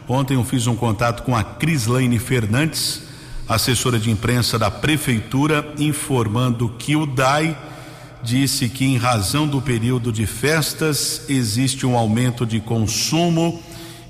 Ontem 0.07 0.36
eu 0.36 0.43
fiz 0.43 0.67
um 0.67 0.75
contato 0.75 1.24
com 1.24 1.36
a 1.36 1.43
Crislaine 1.43 2.19
Fernandes, 2.19 3.01
assessora 3.50 3.97
de 3.97 4.12
imprensa 4.12 4.59
da 4.59 4.69
prefeitura, 4.69 5.74
informando 5.79 6.69
que 6.77 6.95
o 6.95 7.05
DAI 7.05 7.57
disse 8.24 8.67
que, 8.69 8.86
em 8.86 8.97
razão 8.97 9.47
do 9.47 9.62
período 9.62 10.12
de 10.12 10.25
festas, 10.25 11.24
existe 11.29 11.86
um 11.86 11.97
aumento 11.97 12.45
de 12.45 12.59
consumo 12.59 13.62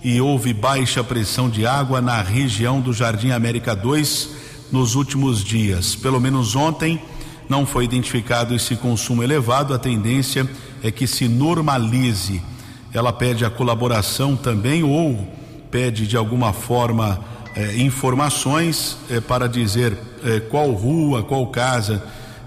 e 0.04 0.22
houve 0.22 0.54
baixa 0.54 1.04
pressão 1.04 1.50
de 1.50 1.66
água 1.66 2.02
na 2.02 2.22
região 2.22 2.80
do 2.80 2.94
Jardim 2.94 3.32
América 3.32 3.76
2 3.76 4.30
nos 4.72 4.96
últimos 4.96 5.44
dias. 5.44 5.96
Pelo 5.96 6.20
menos 6.20 6.56
ontem 6.56 7.02
não 7.50 7.66
foi 7.66 7.86
identificado 7.86 8.54
esse 8.54 8.76
consumo 8.76 9.24
elevado, 9.24 9.74
a 9.74 9.80
tendência 9.80 10.48
é 10.84 10.92
que 10.92 11.08
se 11.08 11.28
normalize. 11.28 12.42
ela 12.94 13.14
pede 13.14 13.46
a 13.46 13.50
colaboração 13.50 14.36
também 14.36 14.84
ou 14.84 15.28
pede 15.70 16.08
de 16.08 16.18
alguma 16.18 16.54
forma 16.54 17.20
eh, 17.56 17.78
informações 17.78 18.98
eh, 19.10 19.20
para 19.20 19.48
dizer 19.48 19.98
eh, 20.24 20.40
qual 20.40 20.72
rua, 20.72 21.24
qual 21.24 21.48
casa 21.48 22.04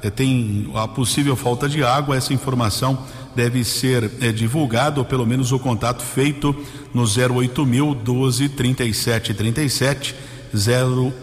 tem 0.09 0.71
a 0.75 0.87
possível 0.87 1.35
falta 1.35 1.69
de 1.69 1.83
água, 1.83 2.17
essa 2.17 2.33
informação 2.33 3.05
deve 3.35 3.65
ser 3.65 4.09
divulgada, 4.33 5.01
ou 5.01 5.05
pelo 5.05 5.27
menos 5.27 5.53
o 5.53 5.59
contato 5.59 6.03
feito 6.03 6.55
no 6.95 7.03
08000 7.03 7.95
12 7.97 8.49
37 8.51 9.35
37, 9.35 10.15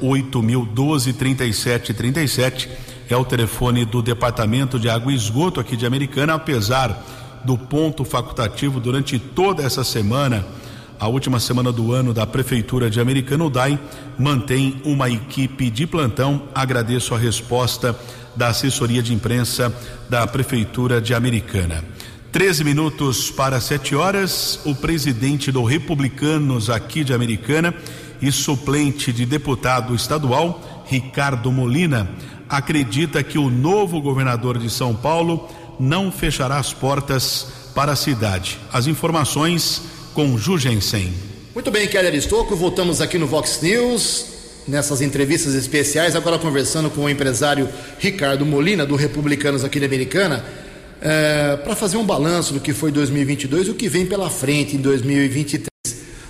08000 0.01 0.65
12 0.65 1.13
37 1.13 1.93
37 1.93 2.69
é 3.10 3.15
o 3.15 3.25
telefone 3.25 3.86
do 3.86 4.01
Departamento 4.01 4.79
de 4.79 4.89
Água 4.89 5.12
e 5.12 5.15
Esgoto 5.15 5.60
aqui 5.60 5.77
de 5.77 5.86
Americana, 5.86 6.34
apesar 6.34 7.03
do 7.43 7.57
ponto 7.57 8.03
facultativo 8.03 8.79
durante 8.79 9.17
toda 9.17 9.63
essa 9.63 9.84
semana, 9.84 10.46
a 11.00 11.07
última 11.07 11.39
semana 11.39 11.72
do 11.72 11.93
ano 11.93 12.13
da 12.13 12.25
Prefeitura 12.25 12.89
de 12.89 13.00
Americana, 13.00 13.46
o 13.46 13.50
DAI 13.50 13.79
mantém 14.17 14.81
uma 14.84 15.10
equipe 15.10 15.69
de 15.69 15.86
plantão. 15.88 16.43
Agradeço 16.53 17.13
a 17.13 17.17
resposta 17.17 17.98
da 18.38 18.50
assessoria 18.50 19.01
de 19.01 19.13
imprensa 19.13 19.74
da 20.08 20.25
Prefeitura 20.27 21.01
de 21.01 21.13
Americana. 21.13 21.84
13 22.32 22.63
minutos 22.63 23.32
para 23.32 23.60
7 23.60 23.96
horas, 23.96 24.60
o 24.63 24.75
presidente 24.75 25.51
do 25.51 25.63
Republicanos 25.63 26.70
aqui 26.70 27.03
de 27.03 27.13
Americana 27.13 27.74
e 28.22 28.32
suplente 28.32 29.12
de 29.12 29.25
deputado 29.25 29.96
estadual, 29.96 30.86
Ricardo 30.86 31.51
Molina, 31.51 32.08
acredita 32.48 33.24
que 33.24 33.38
o 33.38 33.50
novo 33.50 34.01
governador 34.01 34.58
de 34.58 34.70
São 34.70 34.96
Paulo 34.96 35.50
não 35.79 36.12
fechará 36.12 36.58
as 36.58 36.72
portas 36.72 37.48
para 37.74 37.94
a 37.94 37.96
cidade. 37.96 38.60
As 38.72 38.88
informações 38.88 39.82
com 40.13 40.38
Jugensen. 40.38 41.13
Muito 41.53 41.72
bem, 41.72 41.88
Keller 41.88 42.13
Estocco, 42.13 42.56
voltamos 42.56 43.01
aqui 43.01 43.17
no 43.17 43.25
Vox 43.25 43.62
News, 43.62 44.37
nessas 44.67 45.01
entrevistas 45.01 45.53
especiais, 45.53 46.15
agora 46.15 46.38
conversando 46.38 46.89
com 46.89 47.01
o 47.01 47.09
empresário 47.09 47.69
Ricardo 48.00 48.45
Molina, 48.45 48.86
do 48.86 48.95
Republicanos 48.95 49.63
aqui 49.63 49.79
da 49.79 49.86
Americana, 49.86 50.43
é, 51.01 51.57
para 51.57 51.75
fazer 51.75 51.97
um 51.97 52.05
balanço 52.05 52.53
do 52.53 52.59
que 52.59 52.74
foi 52.74 52.91
2022 52.91 53.67
e 53.67 53.71
o 53.71 53.75
que 53.75 53.88
vem 53.88 54.05
pela 54.05 54.29
frente 54.29 54.75
em 54.75 54.79
2023. 54.79 55.67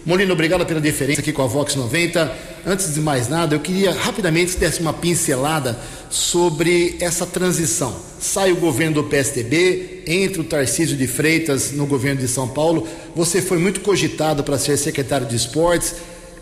Molina, 0.06 0.32
obrigado 0.32 0.66
pela 0.66 0.80
deferência 0.80 1.20
aqui 1.20 1.34
com 1.34 1.42
a 1.42 1.48
Vox 1.48 1.76
90. 1.76 2.32
Antes 2.66 2.94
de 2.94 3.02
mais 3.02 3.28
nada, 3.28 3.56
eu 3.56 3.60
queria 3.60 3.92
rapidamente 3.92 4.54
que 4.54 4.60
desse 4.60 4.80
uma 4.80 4.94
pincelada 4.94 5.78
sobre 6.10 6.96
essa 7.02 7.26
transição. 7.26 7.94
Sai 8.18 8.54
o 8.54 8.56
governo 8.56 8.96
do 8.96 9.04
PSDB, 9.04 10.04
entra 10.08 10.42
o 10.42 10.46
Tarcísio 10.46 10.96
de 10.96 11.08
Freitas 11.08 11.74
no 11.74 11.86
governo 11.86 12.22
de 12.22 12.28
São 12.30 12.48
Paulo. 12.48 12.88
Você 13.16 13.42
foi 13.42 13.58
muito 13.58 13.82
cogitado 13.82 14.46
para 14.46 14.58
ser 14.58 14.78
secretário 14.78 15.28
de 15.28 15.36
esportes, 15.36 15.96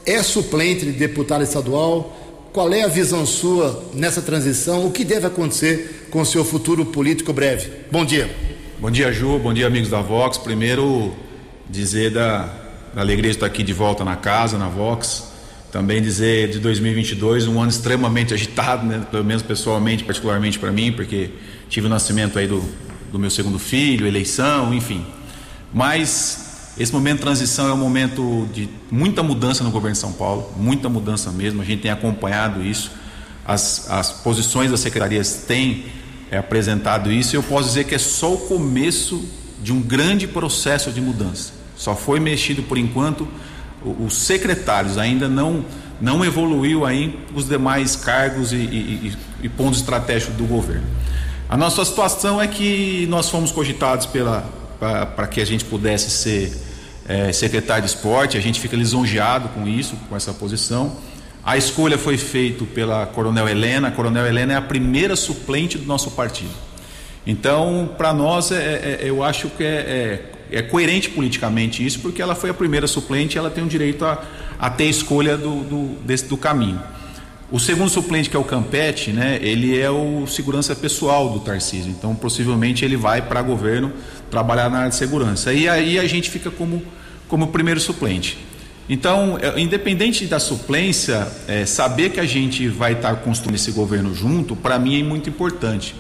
é 0.06 0.22
suplente 0.22 0.86
de 0.86 0.92
deputado 0.92 1.44
estadual. 1.44 2.22
Qual 2.54 2.72
é 2.72 2.84
a 2.84 2.88
visão 2.88 3.26
sua 3.26 3.84
nessa 3.94 4.22
transição? 4.22 4.86
O 4.86 4.92
que 4.92 5.04
deve 5.04 5.28
acontecer 5.28 6.08
com 6.10 6.22
o 6.22 6.26
seu 6.26 6.46
futuro 6.46 6.86
político 6.86 7.34
breve? 7.34 7.70
Bom 7.92 8.06
dia. 8.06 8.34
Bom 8.80 8.92
dia, 8.92 9.12
Ju. 9.12 9.40
Bom 9.40 9.54
dia, 9.54 9.68
amigos 9.68 9.90
da 9.90 10.02
Vox. 10.02 10.38
Primeiro, 10.38 11.14
dizer 11.70 12.12
da 12.12 12.66
a 12.96 13.02
alegria 13.02 13.30
de 13.30 13.36
estar 13.36 13.46
aqui 13.46 13.62
de 13.62 13.74
volta 13.74 14.06
na 14.06 14.16
casa, 14.16 14.58
na 14.58 14.70
Vox. 14.70 15.32
Também 15.70 16.02
dizer 16.02 16.50
de 16.50 16.60
2022, 16.60 17.48
um 17.48 17.60
ano 17.60 17.70
extremamente 17.70 18.34
agitado, 18.34 18.86
né? 18.86 19.06
pelo 19.12 19.26
menos 19.26 19.44
pessoalmente, 19.44 20.06
particularmente 20.06 20.58
para 20.58 20.72
mim, 20.72 20.94
porque 20.94 21.32
tive 21.68 21.88
o 21.88 21.90
nascimento 21.90 22.40
aí 22.40 22.48
do, 22.48 22.64
do 23.12 23.20
meu 23.20 23.30
segundo 23.30 23.60
filho, 23.60 24.08
eleição, 24.08 24.74
enfim. 24.74 25.06
Mas 25.74 26.45
esse 26.78 26.92
momento 26.92 27.18
de 27.18 27.22
transição 27.22 27.70
é 27.70 27.74
um 27.74 27.78
momento 27.78 28.50
de 28.54 28.70
muita 28.92 29.24
mudança 29.24 29.64
no 29.64 29.72
governo 29.72 29.94
de 29.94 30.00
São 30.00 30.12
Paulo, 30.12 30.52
muita 30.58 30.90
mudança 30.90 31.32
mesmo. 31.32 31.62
A 31.62 31.66
gente 31.66 31.82
tem 31.82 31.92
acompanhado 31.92 32.62
isso, 32.62 32.92
as, 33.46 33.90
as 33.90 34.12
posições 34.12 34.72
das 34.72 34.82
secretarias 34.82 35.46
têm 35.48 35.86
é, 36.30 36.38
apresentado 36.38 37.12
isso. 37.12 37.36
E 37.36 37.38
eu 37.38 37.44
posso 37.44 37.70
dizer 37.70 37.86
que 37.86 37.96
é 37.96 38.00
só 38.00 38.34
o 38.34 38.38
começo 38.40 39.24
de 39.64 39.72
um 39.72 39.82
grande 39.82 40.28
processo 40.28 40.92
de 40.92 41.00
mudança. 41.00 41.54
Só 41.78 41.96
foi 41.96 42.20
mexido 42.20 42.64
por 42.64 42.78
enquanto 42.78 43.28
os 44.00 44.18
secretários, 44.18 44.98
ainda 44.98 45.28
não 45.30 45.64
não 46.02 46.26
evoluiu 46.26 46.86
aí 46.86 47.18
os 47.34 47.48
demais 47.48 47.96
cargos 47.96 48.52
e, 48.52 48.58
e, 48.58 49.14
e 49.44 49.48
pontos 49.48 49.80
estratégicos 49.80 50.36
do 50.36 50.44
governo. 50.44 50.84
A 51.48 51.56
nossa 51.56 51.86
situação 51.86 52.42
é 52.42 52.48
que 52.48 53.08
nós 53.10 53.30
fomos 53.30 53.50
cogitados 53.50 54.06
para 54.06 55.28
que 55.28 55.40
a 55.40 55.46
gente 55.46 55.64
pudesse 55.64 56.10
ser 56.10 56.65
é, 57.08 57.32
secretário 57.32 57.84
de 57.84 57.90
esporte, 57.90 58.38
a 58.38 58.42
gente 58.42 58.60
fica 58.60 58.76
lisonjeado 58.76 59.50
com 59.50 59.68
isso, 59.68 59.96
com 60.10 60.16
essa 60.16 60.34
posição. 60.34 60.98
A 61.44 61.58
escolha 61.58 61.98
foi 61.98 62.18
feita 62.18 62.66
pela 62.66 63.06
Coronel 63.06 63.48
Helena, 63.48 63.90
a 63.90 63.92
Coronel 63.92 64.26
Helena 64.26 64.54
é 64.54 64.56
a 64.56 64.62
primeira 64.62 65.16
suplente 65.16 65.78
do 65.78 65.86
nosso 65.86 66.12
partido. 66.12 66.54
Então, 67.26 67.90
para 67.98 68.14
nós, 68.14 68.52
é, 68.52 68.56
é, 68.56 69.00
eu 69.04 69.24
acho 69.24 69.50
que 69.50 69.64
é, 69.64 69.68
é 69.68 70.32
é 70.52 70.62
coerente 70.62 71.10
politicamente 71.10 71.86
isso, 71.86 72.00
porque 72.00 72.22
ela 72.22 72.36
foi 72.36 72.50
a 72.50 72.54
primeira 72.54 72.88
suplente 72.88 73.36
e 73.36 73.38
ela 73.38 73.50
tem 73.50 73.64
o 73.64 73.68
direito 73.68 74.06
a, 74.06 74.24
a 74.60 74.70
ter 74.70 74.86
escolha 74.86 75.38
do, 75.38 75.64
do, 75.64 75.86
desse, 76.04 76.26
do 76.26 76.38
caminho. 76.38 76.82
O 77.52 77.60
segundo 77.60 77.90
suplente, 77.90 78.28
que 78.28 78.36
é 78.36 78.40
o 78.40 78.44
Campete, 78.44 79.12
né, 79.12 79.38
ele 79.40 79.80
é 79.80 79.90
o 79.90 80.26
segurança 80.26 80.76
pessoal 80.76 81.30
do 81.30 81.40
Tarcísio, 81.40 81.92
então 81.92 82.16
possivelmente 82.16 82.84
ele 82.84 82.98
vai 82.98 83.22
para 83.22 83.40
governo 83.44 83.94
trabalhar 84.32 84.68
na 84.68 84.80
área 84.80 84.90
de 84.90 84.96
segurança. 84.96 85.54
E 85.54 85.70
aí 85.70 86.00
a 86.00 86.08
gente 86.08 86.32
fica 86.32 86.50
como, 86.50 86.82
como 87.28 87.48
primeiro 87.48 87.80
suplente. 87.80 88.40
Então, 88.90 89.38
é, 89.40 89.60
independente 89.60 90.26
da 90.26 90.40
suplência, 90.40 91.28
é, 91.48 91.66
saber 91.68 92.10
que 92.10 92.20
a 92.20 92.26
gente 92.26 92.68
vai 92.68 92.94
estar 92.94 93.16
construindo 93.18 93.56
esse 93.56 93.72
governo 93.72 94.14
junto, 94.14 94.56
para 94.56 94.80
mim 94.80 95.00
é 95.00 95.04
muito 95.04 95.30
importante. 95.30 95.96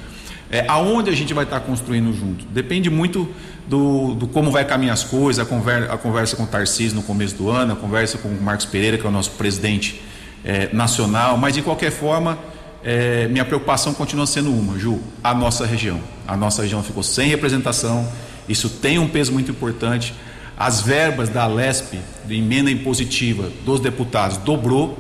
É, 0.50 0.66
aonde 0.68 1.12
a 1.12 1.14
gente 1.14 1.34
vai 1.34 1.44
estar 1.44 1.60
construindo 1.60 2.12
junto? 2.12 2.46
Depende 2.46 2.90
muito 2.90 3.28
do, 3.68 4.16
do 4.16 4.28
como 4.28 4.50
vai 4.50 4.66
caminhar 4.66 4.94
as 4.94 5.04
coisas, 5.04 5.46
a 5.46 5.48
conversa, 5.48 5.94
a 5.94 5.98
conversa 5.98 6.36
com 6.36 6.44
o 6.44 6.48
Tarcísio 6.48 6.96
no 6.96 7.04
começo 7.04 7.36
do 7.36 7.50
ano, 7.52 7.74
a 7.74 7.76
conversa 7.76 8.18
com 8.18 8.30
o 8.30 8.42
Marcos 8.42 8.66
Pereira, 8.66 8.98
que 8.98 9.06
é 9.06 9.10
o 9.10 9.12
nosso 9.12 9.32
presidente 9.32 10.02
é, 10.46 10.70
nacional, 10.72 11.38
mas 11.38 11.56
de 11.56 11.64
qualquer 11.64 11.92
forma, 11.92 12.38
é, 12.84 13.28
minha 13.28 13.44
preocupação 13.44 13.94
continua 13.94 14.28
sendo 14.28 14.52
uma, 14.52 14.78
Ju, 14.78 15.02
a 15.24 15.34
nossa 15.34 15.66
região. 15.66 16.00
A 16.28 16.38
nossa 16.38 16.62
região 16.62 16.84
ficou 16.84 17.02
sem 17.02 17.28
representação, 17.28 18.08
isso 18.48 18.70
tem 18.70 19.00
um 19.00 19.10
peso 19.10 19.34
muito 19.34 19.50
importante. 19.50 20.14
As 20.56 20.82
verbas 20.82 21.28
da 21.28 21.48
LESP, 21.48 22.00
de 22.26 22.36
emenda 22.36 22.70
impositiva 22.70 23.50
dos 23.66 23.80
deputados, 23.80 24.38
dobrou. 24.38 25.00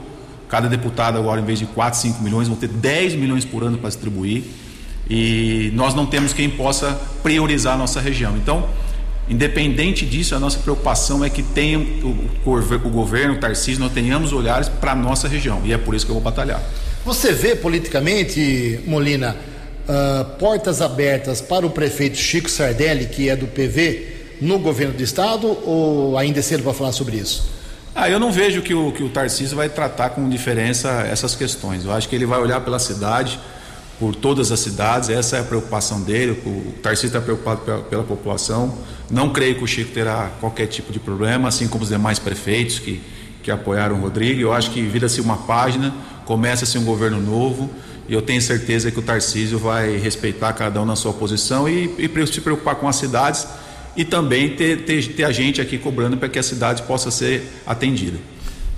Cada 0.49 0.67
deputado 0.67 1.17
agora, 1.17 1.39
em 1.39 1.45
vez 1.45 1.59
de 1.59 1.65
4, 1.65 1.99
5 1.99 2.23
milhões, 2.23 2.47
vão 2.47 2.57
ter 2.57 2.67
10 2.67 3.15
milhões 3.15 3.45
por 3.45 3.63
ano 3.63 3.77
para 3.77 3.89
distribuir 3.89 4.43
e 5.09 5.71
nós 5.73 5.93
não 5.93 6.05
temos 6.05 6.33
quem 6.33 6.49
possa 6.49 6.99
priorizar 7.21 7.75
a 7.75 7.77
nossa 7.77 7.99
região. 8.01 8.35
Então, 8.37 8.67
independente 9.29 10.05
disso, 10.05 10.35
a 10.35 10.39
nossa 10.39 10.59
preocupação 10.59 11.23
é 11.23 11.29
que 11.29 11.41
tenha 11.41 11.79
o, 11.79 12.31
o 12.45 12.89
governo, 12.89 13.35
o 13.35 13.37
Tarcísio, 13.37 13.79
nós 13.79 13.91
tenhamos 13.91 14.31
olhares 14.31 14.69
para 14.69 14.91
a 14.91 14.95
nossa 14.95 15.27
região 15.27 15.61
e 15.65 15.73
é 15.73 15.77
por 15.77 15.95
isso 15.95 16.05
que 16.05 16.11
eu 16.11 16.15
vou 16.15 16.23
batalhar. 16.23 16.61
Você 17.03 17.31
vê 17.31 17.55
politicamente, 17.55 18.79
Molina, 18.85 19.35
uh, 19.87 20.25
portas 20.37 20.81
abertas 20.81 21.41
para 21.41 21.65
o 21.65 21.69
prefeito 21.69 22.17
Chico 22.17 22.49
Sardelli, 22.49 23.05
que 23.05 23.29
é 23.29 23.35
do 23.35 23.47
PV, 23.47 24.15
no 24.41 24.59
governo 24.59 24.93
do 24.93 25.03
estado 25.03 25.47
ou 25.65 26.17
ainda 26.17 26.39
é 26.39 26.41
cedo 26.41 26.63
para 26.63 26.73
falar 26.73 26.91
sobre 26.91 27.17
isso? 27.17 27.55
Ah, 27.93 28.09
eu 28.09 28.19
não 28.19 28.31
vejo 28.31 28.61
que 28.61 28.73
o, 28.73 28.91
que 28.91 29.01
o 29.01 29.09
Tarcísio 29.09 29.55
vai 29.55 29.69
tratar 29.69 30.09
com 30.09 30.27
diferença 30.27 30.89
essas 31.09 31.33
questões. 31.33 31.85
Eu 31.85 31.93
acho 31.93 32.09
que 32.09 32.15
ele 32.15 32.25
vai 32.25 32.39
olhar 32.39 32.59
pela 32.59 32.77
cidade, 32.77 33.39
por 33.99 34.15
todas 34.15 34.51
as 34.51 34.59
cidades, 34.59 35.09
essa 35.09 35.37
é 35.37 35.39
a 35.39 35.43
preocupação 35.43 36.01
dele. 36.01 36.31
O 36.45 36.73
Tarcísio 36.81 37.07
está 37.07 37.21
preocupado 37.21 37.61
pela, 37.61 37.81
pela, 37.81 38.03
população. 38.03 38.77
Não 39.09 39.29
creio 39.29 39.55
que 39.55 39.63
o 39.63 39.67
Chico 39.67 39.91
terá 39.91 40.31
qualquer 40.39 40.67
tipo 40.67 40.91
de 40.91 40.99
problema, 40.99 41.47
assim 41.47 41.67
como 41.67 41.83
os 41.83 41.89
demais 41.89 42.19
prefeitos 42.19 42.79
que, 42.79 43.01
que 43.41 43.49
apoiaram 43.49 43.95
o 43.95 44.01
Rodrigo. 44.01 44.41
Eu 44.41 44.51
acho 44.51 44.71
que 44.71 44.81
vira-se 44.81 45.21
uma 45.21 45.37
página, 45.37 45.93
começa-se 46.25 46.77
um 46.77 46.83
governo 46.83 47.21
novo 47.21 47.69
e 48.07 48.13
eu 48.13 48.21
tenho 48.21 48.41
certeza 48.41 48.91
que 48.91 48.99
o 48.99 49.01
Tarcísio 49.01 49.57
vai 49.57 49.97
respeitar 49.97 50.53
cada 50.53 50.81
um 50.81 50.85
na 50.85 50.95
sua 50.95 51.13
posição 51.13 51.67
e, 51.67 51.89
e 51.97 52.27
se 52.27 52.41
preocupar 52.41 52.75
com 52.75 52.87
as 52.87 52.97
cidades 52.97 53.47
e 53.95 54.03
também 54.03 54.55
ter, 54.55 54.83
ter, 54.83 55.07
ter 55.13 55.23
a 55.23 55.31
gente 55.31 55.61
aqui 55.61 55.77
cobrando 55.77 56.17
para 56.17 56.27
que 56.27 56.37
a 56.37 56.43
cidade 56.43 56.83
possa 56.83 57.09
ser 57.09 57.49
atendida. 57.65 58.17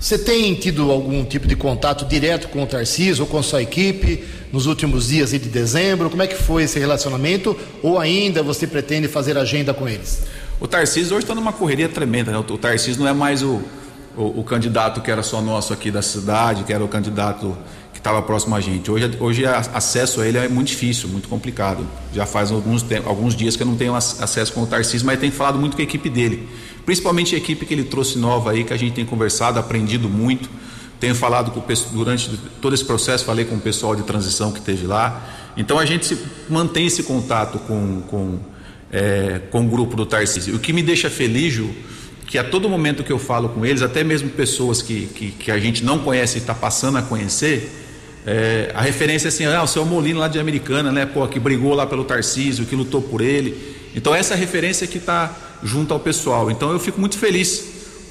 Você 0.00 0.16
tem 0.16 0.54
tido 0.54 0.92
algum 0.92 1.24
tipo 1.24 1.48
de 1.48 1.56
contato 1.56 2.04
direto 2.04 2.48
com 2.48 2.62
o 2.62 2.66
Tarcísio 2.66 3.24
ou 3.24 3.30
com 3.30 3.42
sua 3.42 3.62
equipe 3.62 4.24
nos 4.52 4.66
últimos 4.66 5.08
dias 5.08 5.32
de 5.32 5.40
dezembro? 5.40 6.08
Como 6.08 6.22
é 6.22 6.26
que 6.28 6.36
foi 6.36 6.62
esse 6.62 6.78
relacionamento? 6.78 7.56
Ou 7.82 7.98
ainda 7.98 8.40
você 8.40 8.64
pretende 8.64 9.08
fazer 9.08 9.36
agenda 9.36 9.74
com 9.74 9.88
eles? 9.88 10.22
O 10.60 10.68
Tarcísio 10.68 11.16
hoje 11.16 11.24
está 11.24 11.34
numa 11.34 11.52
correria 11.52 11.88
tremenda. 11.88 12.30
Né? 12.30 12.38
O 12.38 12.58
Tarcísio 12.58 13.00
não 13.00 13.08
é 13.08 13.12
mais 13.12 13.42
o, 13.42 13.60
o, 14.16 14.40
o, 14.40 14.44
candidato 14.44 15.00
que 15.00 15.10
era 15.10 15.22
só 15.24 15.42
nosso 15.42 15.72
aqui 15.72 15.90
da 15.90 16.00
cidade, 16.00 16.62
que 16.62 16.72
era 16.72 16.84
o 16.84 16.88
candidato 16.88 17.58
estava 18.08 18.22
próximo 18.22 18.56
a 18.56 18.60
gente. 18.60 18.90
Hoje, 18.90 19.10
hoje 19.20 19.44
acesso 19.44 20.22
a 20.22 20.26
ele 20.26 20.38
é 20.38 20.48
muito 20.48 20.68
difícil, 20.68 21.08
muito 21.10 21.28
complicado. 21.28 21.86
Já 22.14 22.24
faz 22.24 22.50
alguns, 22.50 22.84
alguns 23.04 23.36
dias 23.36 23.54
que 23.54 23.62
eu 23.62 23.66
não 23.66 23.76
tenho 23.76 23.94
acesso 23.94 24.52
com 24.52 24.62
o 24.62 24.66
Tarcísio, 24.66 25.06
mas 25.06 25.20
tenho 25.20 25.32
falado 25.32 25.58
muito 25.58 25.76
com 25.76 25.82
a 25.82 25.84
equipe 25.84 26.08
dele. 26.08 26.48
Principalmente 26.86 27.34
a 27.34 27.38
equipe 27.38 27.66
que 27.66 27.74
ele 27.74 27.84
trouxe 27.84 28.18
nova 28.18 28.52
aí, 28.52 28.64
que 28.64 28.72
a 28.72 28.78
gente 28.78 28.94
tem 28.94 29.04
conversado, 29.04 29.58
aprendido 29.58 30.08
muito. 30.08 30.48
Tenho 30.98 31.14
falado 31.14 31.50
com 31.50 31.60
o 31.60 31.92
durante 31.92 32.30
todo 32.62 32.74
esse 32.74 32.84
processo, 32.84 33.26
falei 33.26 33.44
com 33.44 33.56
o 33.56 33.60
pessoal 33.60 33.94
de 33.94 34.02
transição 34.02 34.50
que 34.52 34.60
teve 34.60 34.86
lá. 34.86 35.52
Então 35.54 35.78
a 35.78 35.84
gente 35.84 36.06
se, 36.06 36.18
mantém 36.48 36.86
esse 36.86 37.02
contato 37.02 37.58
com, 37.58 38.00
com, 38.08 38.38
é, 38.90 39.42
com 39.50 39.66
o 39.66 39.68
grupo 39.68 39.96
do 39.96 40.06
Tarcísio. 40.06 40.56
O 40.56 40.58
que 40.58 40.72
me 40.72 40.82
deixa 40.82 41.10
feliz, 41.10 41.52
Ju, 41.52 41.70
que 42.26 42.38
a 42.38 42.44
todo 42.44 42.70
momento 42.70 43.04
que 43.04 43.12
eu 43.12 43.18
falo 43.18 43.50
com 43.50 43.66
eles, 43.66 43.82
até 43.82 44.02
mesmo 44.02 44.30
pessoas 44.30 44.80
que, 44.80 45.06
que, 45.14 45.30
que 45.30 45.50
a 45.50 45.58
gente 45.58 45.84
não 45.84 45.98
conhece 45.98 46.38
e 46.38 46.40
está 46.40 46.54
passando 46.54 46.96
a 46.96 47.02
conhecer, 47.02 47.70
é, 48.30 48.70
a 48.74 48.82
referência 48.82 49.28
é 49.28 49.30
assim, 49.30 49.46
ah, 49.46 49.62
o 49.62 49.66
seu 49.66 49.86
Molino 49.86 50.20
lá 50.20 50.28
de 50.28 50.38
Americana, 50.38 50.92
né, 50.92 51.06
pô, 51.06 51.26
que 51.26 51.40
brigou 51.40 51.72
lá 51.74 51.86
pelo 51.86 52.04
Tarcísio, 52.04 52.66
que 52.66 52.76
lutou 52.76 53.00
por 53.00 53.22
ele. 53.22 53.56
Então 53.94 54.14
essa 54.14 54.34
referência 54.34 54.86
que 54.86 54.98
está 54.98 55.34
junto 55.62 55.94
ao 55.94 55.98
pessoal. 55.98 56.50
Então 56.50 56.70
eu 56.70 56.78
fico 56.78 57.00
muito 57.00 57.16
feliz 57.16 57.64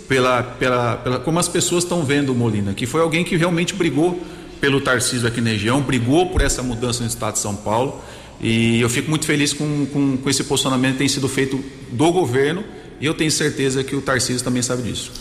pela, 0.07 0.41
pela, 0.41 0.95
pela 0.97 1.19
como 1.19 1.37
as 1.37 1.47
pessoas 1.47 1.83
estão 1.83 2.03
vendo 2.03 2.31
o 2.31 2.35
Molina, 2.35 2.73
que 2.73 2.87
foi 2.87 3.01
alguém 3.01 3.23
que 3.23 3.37
realmente 3.37 3.75
brigou 3.75 4.19
pelo 4.59 4.81
Tarcísio 4.81 5.27
aqui 5.27 5.39
na 5.39 5.51
região, 5.51 5.81
brigou 5.81 6.31
por 6.31 6.41
essa 6.41 6.63
mudança 6.63 7.03
no 7.03 7.07
estado 7.07 7.33
de 7.33 7.39
São 7.39 7.55
Paulo. 7.55 8.01
E 8.41 8.81
eu 8.81 8.89
fico 8.89 9.11
muito 9.11 9.27
feliz 9.27 9.53
com, 9.53 9.85
com, 9.85 10.17
com 10.17 10.29
esse 10.31 10.43
posicionamento 10.45 10.93
que 10.93 10.97
tem 10.99 11.07
sido 11.07 11.29
feito 11.29 11.63
do 11.91 12.11
governo 12.11 12.63
e 12.99 13.05
eu 13.05 13.13
tenho 13.13 13.29
certeza 13.29 13.83
que 13.83 13.95
o 13.95 14.01
Tarcísio 14.01 14.43
também 14.43 14.63
sabe 14.63 14.81
disso. 14.81 15.11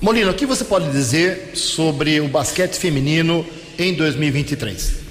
Molina, 0.00 0.30
o 0.30 0.34
que 0.34 0.46
você 0.46 0.62
pode 0.64 0.92
dizer 0.92 1.50
sobre 1.54 2.20
o 2.20 2.28
basquete 2.28 2.78
feminino 2.78 3.44
em 3.78 3.94
2023? 3.94 5.04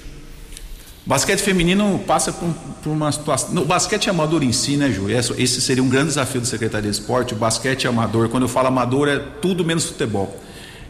Basquete 1.06 1.40
feminino 1.40 2.02
passa 2.06 2.32
por, 2.32 2.48
por 2.82 2.90
uma 2.90 3.12
situação. 3.12 3.54
O 3.56 3.64
basquete 3.66 4.08
amador 4.08 4.42
em 4.42 4.52
si, 4.52 4.76
né, 4.78 4.90
Ju? 4.90 5.10
Esse 5.10 5.60
seria 5.60 5.82
um 5.82 5.88
grande 5.88 6.08
desafio 6.08 6.40
da 6.40 6.46
Secretaria 6.46 6.90
de 6.90 6.96
Esporte. 6.96 7.34
O 7.34 7.36
basquete 7.36 7.86
amador, 7.86 8.30
quando 8.30 8.44
eu 8.44 8.48
falo 8.48 8.68
amador, 8.68 9.08
é 9.08 9.18
tudo 9.18 9.62
menos 9.64 9.84
futebol. 9.84 10.40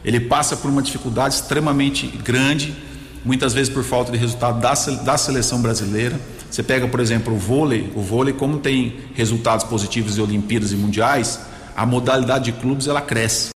Ele 0.05 0.21
passa 0.21 0.57
por 0.57 0.71
uma 0.71 0.83
dificuldade 0.83 1.35
extremamente 1.35 2.07
grande, 2.07 2.77
muitas 3.25 3.53
vezes 3.53 3.73
por 3.73 3.83
falta 3.83 4.13
de 4.13 4.19
resultado 4.19 4.61
da, 4.61 4.73
da 5.03 5.19
seleção 5.19 5.61
brasileira. 5.61 6.21
Você 6.49 6.63
pega, 6.63 6.87
por 6.87 7.01
exemplo, 7.01 7.35
o 7.35 7.37
vôlei. 7.37 7.91
O 7.97 8.01
vôlei, 8.01 8.33
como 8.33 8.59
tem 8.59 9.01
resultados 9.15 9.65
positivos 9.65 10.17
em 10.17 10.21
Olimpíadas 10.21 10.71
e 10.71 10.77
Mundiais, 10.77 11.41
a 11.75 11.85
modalidade 11.85 12.45
de 12.45 12.53
clubes 12.53 12.87
ela 12.87 13.01
cresce. 13.01 13.49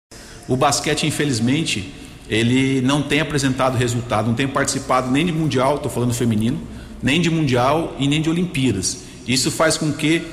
O 0.48 0.56
basquete, 0.56 1.06
infelizmente, 1.06 1.94
ele 2.30 2.82
não 2.82 3.02
tem 3.02 3.20
apresentado 3.20 3.78
resultado, 3.78 4.28
não 4.28 4.36
tem 4.36 4.48
participado 4.48 5.12
nem 5.12 5.26
de 5.26 5.32
mundial, 5.32 5.76
estou 5.76 5.92
falando 5.92 6.14
feminino, 6.14 6.60
nem 7.02 7.22
de 7.22 7.30
mundial 7.30 7.96
e 8.00 8.08
nem 8.08 8.22
de 8.22 8.30
Olimpíadas. 8.30 9.00
Isso 9.28 9.52
faz 9.52 9.78
com 9.78 9.92
que 9.92 10.24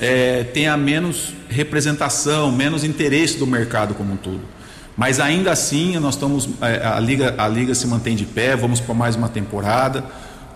é, 0.00 0.44
tenha 0.44 0.76
menos 0.76 1.32
representação, 1.48 2.50
menos 2.50 2.84
interesse 2.84 3.38
do 3.38 3.46
mercado 3.46 3.94
como 3.94 4.14
um 4.14 4.16
todo. 4.16 4.40
Mas 4.96 5.20
ainda 5.20 5.50
assim, 5.50 5.98
nós 5.98 6.14
estamos 6.14 6.48
é, 6.60 6.86
a 6.86 7.00
liga 7.00 7.34
a 7.38 7.48
liga 7.48 7.74
se 7.74 7.86
mantém 7.86 8.14
de 8.14 8.26
pé, 8.26 8.56
vamos 8.56 8.80
para 8.80 8.94
mais 8.94 9.16
uma 9.16 9.28
temporada 9.28 10.04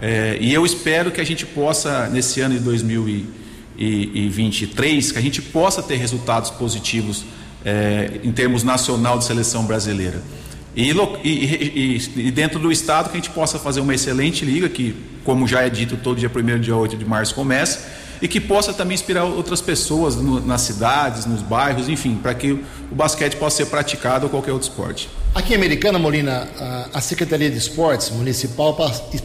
é, 0.00 0.38
e 0.40 0.52
eu 0.52 0.66
espero 0.66 1.10
que 1.10 1.20
a 1.20 1.24
gente 1.24 1.44
possa 1.46 2.06
nesse 2.08 2.40
ano 2.40 2.54
de 2.54 2.60
2023 2.60 5.12
que 5.12 5.18
a 5.18 5.22
gente 5.22 5.40
possa 5.40 5.82
ter 5.82 5.96
resultados 5.96 6.50
positivos 6.50 7.24
é, 7.64 8.20
em 8.22 8.30
termos 8.30 8.62
nacional 8.62 9.18
de 9.18 9.24
seleção 9.24 9.64
brasileira. 9.64 10.22
E, 10.76 10.92
e, 11.24 12.10
e, 12.16 12.30
dentro 12.30 12.58
do 12.58 12.70
estado 12.70 13.08
que 13.08 13.16
a 13.16 13.20
gente 13.20 13.30
possa 13.30 13.58
fazer 13.58 13.80
uma 13.80 13.94
excelente 13.94 14.44
liga, 14.44 14.68
que, 14.68 14.94
como 15.24 15.48
já 15.48 15.62
é 15.62 15.70
dito, 15.70 15.96
todo 15.96 16.18
dia 16.18 16.30
1 16.30 16.60
dia 16.60 16.76
8 16.76 16.98
de 16.98 17.04
março 17.04 17.34
começa, 17.34 17.88
e 18.20 18.28
que 18.28 18.38
possa 18.38 18.74
também 18.74 18.94
inspirar 18.94 19.24
outras 19.24 19.62
pessoas 19.62 20.16
no, 20.16 20.38
nas 20.44 20.60
cidades, 20.60 21.24
nos 21.24 21.40
bairros, 21.40 21.88
enfim, 21.88 22.16
para 22.22 22.34
que 22.34 22.52
o 22.52 22.94
basquete 22.94 23.36
possa 23.36 23.56
ser 23.58 23.66
praticado 23.66 24.26
ou 24.26 24.30
qualquer 24.30 24.52
outro 24.52 24.68
esporte. 24.68 25.08
Aqui 25.34 25.54
em 25.54 25.56
Americana, 25.56 25.98
Molina, 25.98 26.46
a, 26.92 27.00
Secretaria 27.00 27.50
de 27.50 27.56
Esportes 27.56 28.10
Municipal 28.10 28.76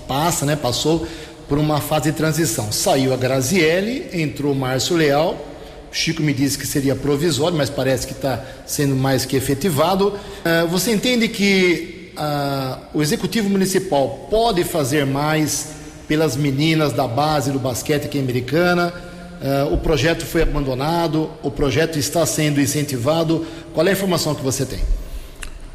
passa, 0.07 0.45
né, 0.45 0.55
passou 0.55 1.05
por 1.49 1.57
uma 1.57 1.81
fase 1.81 2.11
de 2.11 2.17
transição. 2.17 2.71
Saiu 2.71 3.13
a 3.13 3.17
Grazielli, 3.17 4.07
entrou 4.13 4.53
o 4.53 4.55
Márcio 4.55 4.95
Leal, 4.95 5.50
Chico 5.91 6.23
me 6.23 6.33
disse 6.33 6.57
que 6.57 6.65
seria 6.65 6.95
provisório, 6.95 7.57
mas 7.57 7.69
parece 7.69 8.07
que 8.07 8.13
está 8.13 8.43
sendo 8.65 8.95
mais 8.95 9.25
que 9.25 9.35
efetivado. 9.35 10.07
Uh, 10.07 10.67
você 10.69 10.91
entende 10.91 11.27
que 11.27 12.13
uh, 12.17 12.79
o 12.93 13.01
Executivo 13.01 13.49
Municipal 13.49 14.27
pode 14.29 14.63
fazer 14.63 15.05
mais 15.05 15.69
pelas 16.07 16.37
meninas 16.37 16.93
da 16.93 17.07
base 17.07 17.51
do 17.51 17.59
basquete 17.59 18.05
aqui 18.05 18.17
Americana? 18.17 18.93
Uh, 19.41 19.73
o 19.73 19.77
projeto 19.77 20.25
foi 20.25 20.43
abandonado, 20.43 21.29
o 21.43 21.51
projeto 21.51 21.99
está 21.99 22.25
sendo 22.25 22.61
incentivado. 22.61 23.45
Qual 23.73 23.85
é 23.85 23.89
a 23.89 23.93
informação 23.93 24.33
que 24.33 24.41
você 24.41 24.65
tem? 24.65 24.79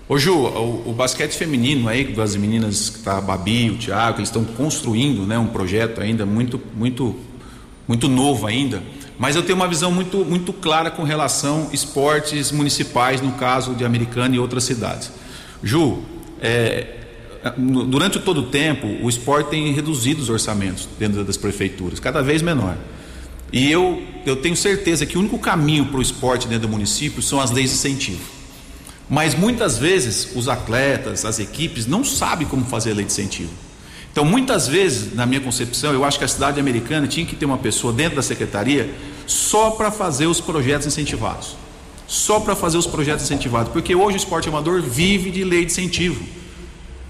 Ô 0.08 0.16
Ju, 0.16 0.34
o, 0.34 0.90
o 0.90 0.92
basquete 0.94 1.32
feminino 1.32 1.88
aí, 1.88 2.04
das 2.04 2.36
meninas 2.36 2.88
que 2.88 3.00
tá 3.00 3.18
a 3.18 3.20
Babi, 3.20 3.70
o 3.70 3.76
Thiago, 3.76 4.18
eles 4.18 4.28
estão 4.28 4.44
construindo 4.44 5.26
né, 5.26 5.36
um 5.36 5.48
projeto 5.48 6.00
ainda 6.00 6.24
muito, 6.24 6.60
muito, 6.74 7.16
muito 7.86 8.08
novo 8.08 8.46
ainda 8.46 8.80
mas 9.18 9.34
eu 9.34 9.42
tenho 9.42 9.56
uma 9.56 9.68
visão 9.68 9.90
muito, 9.90 10.18
muito 10.24 10.52
clara 10.52 10.90
com 10.90 11.02
relação 11.02 11.70
esportes 11.72 12.52
municipais, 12.52 13.20
no 13.20 13.32
caso 13.32 13.74
de 13.74 13.84
Americana 13.84 14.36
e 14.36 14.38
outras 14.38 14.64
cidades. 14.64 15.10
Ju, 15.62 16.02
é, 16.40 16.96
durante 17.56 18.18
todo 18.18 18.40
o 18.40 18.42
tempo, 18.44 18.86
o 19.02 19.08
esporte 19.08 19.50
tem 19.50 19.72
reduzido 19.72 20.20
os 20.20 20.28
orçamentos 20.28 20.88
dentro 20.98 21.24
das 21.24 21.36
prefeituras, 21.36 21.98
cada 21.98 22.22
vez 22.22 22.42
menor. 22.42 22.76
E 23.52 23.70
eu, 23.70 24.02
eu 24.26 24.36
tenho 24.36 24.56
certeza 24.56 25.06
que 25.06 25.16
o 25.16 25.20
único 25.20 25.38
caminho 25.38 25.86
para 25.86 25.98
o 25.98 26.02
esporte 26.02 26.48
dentro 26.48 26.66
do 26.66 26.72
município 26.72 27.22
são 27.22 27.40
as 27.40 27.50
leis 27.50 27.70
de 27.70 27.76
incentivo. 27.76 28.36
Mas 29.08 29.34
muitas 29.34 29.78
vezes 29.78 30.32
os 30.34 30.48
atletas, 30.48 31.24
as 31.24 31.38
equipes 31.38 31.86
não 31.86 32.04
sabem 32.04 32.46
como 32.46 32.64
fazer 32.64 32.90
a 32.90 32.94
lei 32.94 33.04
de 33.04 33.12
incentivo. 33.12 33.52
Então, 34.16 34.24
muitas 34.24 34.66
vezes, 34.66 35.14
na 35.14 35.26
minha 35.26 35.42
concepção, 35.42 35.92
eu 35.92 36.02
acho 36.02 36.18
que 36.18 36.24
a 36.24 36.28
cidade 36.28 36.58
americana 36.58 37.06
tinha 37.06 37.26
que 37.26 37.36
ter 37.36 37.44
uma 37.44 37.58
pessoa 37.58 37.92
dentro 37.92 38.16
da 38.16 38.22
secretaria 38.22 38.94
só 39.26 39.72
para 39.72 39.90
fazer 39.90 40.26
os 40.26 40.40
projetos 40.40 40.86
incentivados. 40.86 41.54
Só 42.06 42.40
para 42.40 42.56
fazer 42.56 42.78
os 42.78 42.86
projetos 42.86 43.26
incentivados, 43.26 43.70
porque 43.70 43.94
hoje 43.94 44.16
o 44.16 44.20
esporte 44.20 44.48
amador 44.48 44.80
vive 44.80 45.30
de 45.30 45.44
lei 45.44 45.66
de 45.66 45.72
incentivo. 45.72 46.24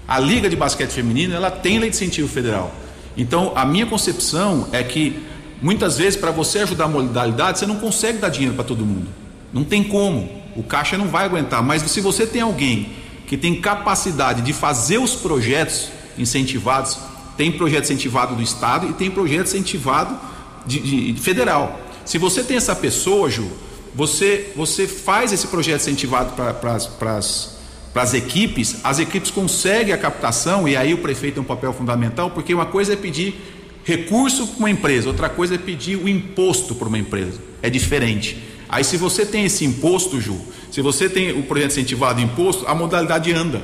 A 0.05 0.19
Liga 0.19 0.49
de 0.49 0.57
Basquete 0.57 0.89
Feminino, 0.89 1.33
ela 1.33 1.49
tem 1.49 1.79
lei 1.79 1.89
de 1.89 1.95
incentivo 1.95 2.27
federal. 2.27 2.75
Então, 3.15 3.53
a 3.55 3.63
minha 3.63 3.85
concepção 3.85 4.67
é 4.73 4.83
que 4.83 5.17
muitas 5.61 5.97
vezes 5.97 6.19
para 6.19 6.31
você 6.31 6.59
ajudar 6.59 6.83
a 6.83 6.89
modalidade, 6.89 7.59
você 7.59 7.65
não 7.65 7.77
consegue 7.77 8.17
dar 8.17 8.27
dinheiro 8.27 8.53
para 8.53 8.65
todo 8.65 8.85
mundo. 8.85 9.07
Não 9.53 9.63
tem 9.63 9.81
como. 9.81 10.29
O 10.57 10.61
caixa 10.61 10.97
não 10.97 11.07
vai 11.07 11.23
aguentar, 11.23 11.63
mas 11.63 11.83
se 11.83 12.01
você 12.01 12.27
tem 12.27 12.41
alguém 12.41 12.89
que 13.25 13.37
tem 13.37 13.61
capacidade 13.61 14.41
de 14.41 14.51
fazer 14.51 14.97
os 14.97 15.15
projetos 15.15 15.95
incentivados. 16.17 16.97
Tem 17.35 17.51
projeto 17.51 17.83
incentivado 17.83 18.35
do 18.35 18.41
Estado 18.41 18.89
e 18.89 18.93
tem 18.93 19.11
projeto 19.11 19.47
incentivado 19.47 20.17
de, 20.65 21.13
de 21.13 21.21
federal. 21.21 21.79
Se 22.03 22.17
você 22.17 22.43
tem 22.43 22.57
essa 22.57 22.75
pessoa, 22.75 23.29
Ju, 23.29 23.47
você, 23.93 24.51
você 24.55 24.87
faz 24.87 25.31
esse 25.31 25.47
projeto 25.47 25.81
incentivado 25.81 26.33
para 26.33 27.15
as 27.17 28.13
equipes, 28.13 28.77
as 28.83 28.99
equipes 28.99 29.31
conseguem 29.31 29.93
a 29.93 29.97
captação, 29.97 30.67
e 30.67 30.77
aí 30.77 30.93
o 30.93 30.99
prefeito 30.99 31.35
tem 31.35 31.43
um 31.43 31.45
papel 31.45 31.73
fundamental, 31.73 32.31
porque 32.31 32.53
uma 32.53 32.65
coisa 32.65 32.93
é 32.93 32.95
pedir 32.95 33.35
recurso 33.83 34.47
para 34.47 34.59
uma 34.59 34.69
empresa, 34.69 35.07
outra 35.07 35.29
coisa 35.29 35.55
é 35.55 35.57
pedir 35.57 35.95
o 35.95 36.07
imposto 36.07 36.75
para 36.75 36.87
uma 36.87 36.97
empresa. 36.97 37.39
É 37.61 37.69
diferente. 37.69 38.37
Aí, 38.69 38.83
se 38.83 38.97
você 38.97 39.25
tem 39.25 39.45
esse 39.45 39.63
imposto, 39.63 40.19
Ju, 40.19 40.39
se 40.69 40.81
você 40.81 41.09
tem 41.09 41.31
o 41.31 41.43
projeto 41.43 41.71
incentivado 41.71 42.19
imposto, 42.19 42.67
a 42.67 42.75
modalidade 42.75 43.31
anda. 43.31 43.61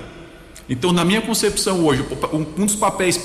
Então, 0.70 0.92
na 0.94 1.04
minha 1.04 1.22
concepção 1.22 1.86
hoje, 1.86 2.06
um 2.32 2.66
dos 2.66 2.76
papéis 2.76 3.20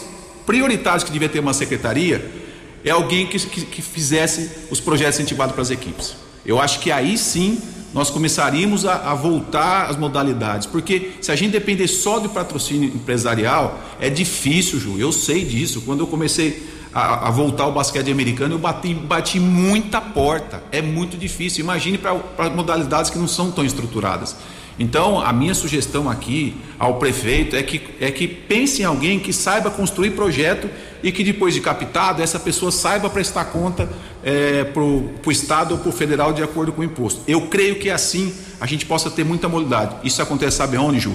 prioritários 0.44 1.05
que 1.05 1.12
devia 1.12 1.29
ter 1.29 1.40
uma 1.40 1.55
secretaria 1.55 2.31
é 2.85 2.90
alguém 2.90 3.27
que, 3.27 3.38
que, 3.38 3.62
que 3.62 3.83
fizesse 3.83 4.51
os 4.70 4.81
projetos 4.81 5.16
incentivados 5.16 5.53
para 5.53 5.62
as 5.62 5.70
equipes. 5.70 6.16
Eu 6.44 6.61
acho 6.61 6.81
que 6.81 6.90
aí 6.90 7.18
sim 7.18 7.61
nós 7.92 8.11
começaríamos 8.11 8.85
a, 8.85 9.11
a, 9.11 9.14
voltar 9.14 9.87
às 9.87 9.96
modalidades, 9.96 10.66
porque 10.66 11.12
se 11.20 11.33
a 11.33 11.37
gente 11.37 11.53
depender 11.53 11.88
só 11.88 12.18
do 12.18 12.29
patrocínio 12.29 12.88
empresarial, 12.88 13.81
é 14.01 14.11
difícil, 14.11 14.79
Ju. 14.79 14.98
Eu 14.98 15.11
sei 15.11 15.44
disso. 15.44 15.83
Quando 15.83 16.01
eu 16.01 16.07
comecei 16.07 16.66
a, 16.92 17.29
a 17.29 17.31
voltar 17.31 17.64
ao 17.64 17.72
basquete 17.72 18.11
americano, 18.11 18.55
eu 18.55 18.59
bati, 18.59 18.94
bati 18.94 19.40
muita 19.40 20.01
porta. 20.01 20.62
É 20.70 20.83
muito 20.83 21.16
difícil. 21.16 21.64
Imagine 21.64 21.98
para 21.98 22.51
modalidades 22.51 23.11
que 23.11 23.18
não 23.18 23.29
são 23.29 23.51
tão 23.51 23.64
estruturadas. 23.64 24.37
Então, 24.79 25.21
a 25.21 25.33
minha 25.33 25.55
sugestão 25.55 26.09
aqui 26.09 26.55
ao 26.79 26.99
prefeito 26.99 27.57
é 27.57 27.62
que, 27.62 27.83
é 28.01 28.11
que 28.12 28.29
pense 28.29 28.81
em 28.83 28.85
alguém 28.85 29.19
que 29.19 29.33
saiba 29.33 29.71
construir 29.71 30.12
projeto 30.12 30.71
e 31.03 31.11
que 31.11 31.25
depois 31.25 31.53
de 31.53 31.61
captado, 31.61 32.23
essa 32.23 32.38
pessoa 32.38 32.71
saiba 32.71 33.11
prestar 33.11 33.47
conta 33.47 33.88
é, 34.23 34.62
para 34.64 34.83
o 34.83 35.31
Estado 35.31 35.73
ou 35.73 35.79
para 35.79 35.88
o 35.88 35.93
federal 35.93 36.33
de 36.33 36.43
acordo 36.43 36.73
com 36.73 36.81
o 36.81 36.85
imposto. 36.85 37.23
Eu 37.27 37.43
creio 37.49 37.77
que 37.77 37.91
assim 37.91 38.33
a 38.61 38.67
gente 38.67 38.87
possa 38.87 39.11
ter 39.11 39.25
muita 39.25 39.49
mobilidade. 39.49 39.97
Isso 40.05 40.23
acontece, 40.23 40.59
sabe 40.59 40.77
onde, 40.77 41.01
Ju? 41.01 41.14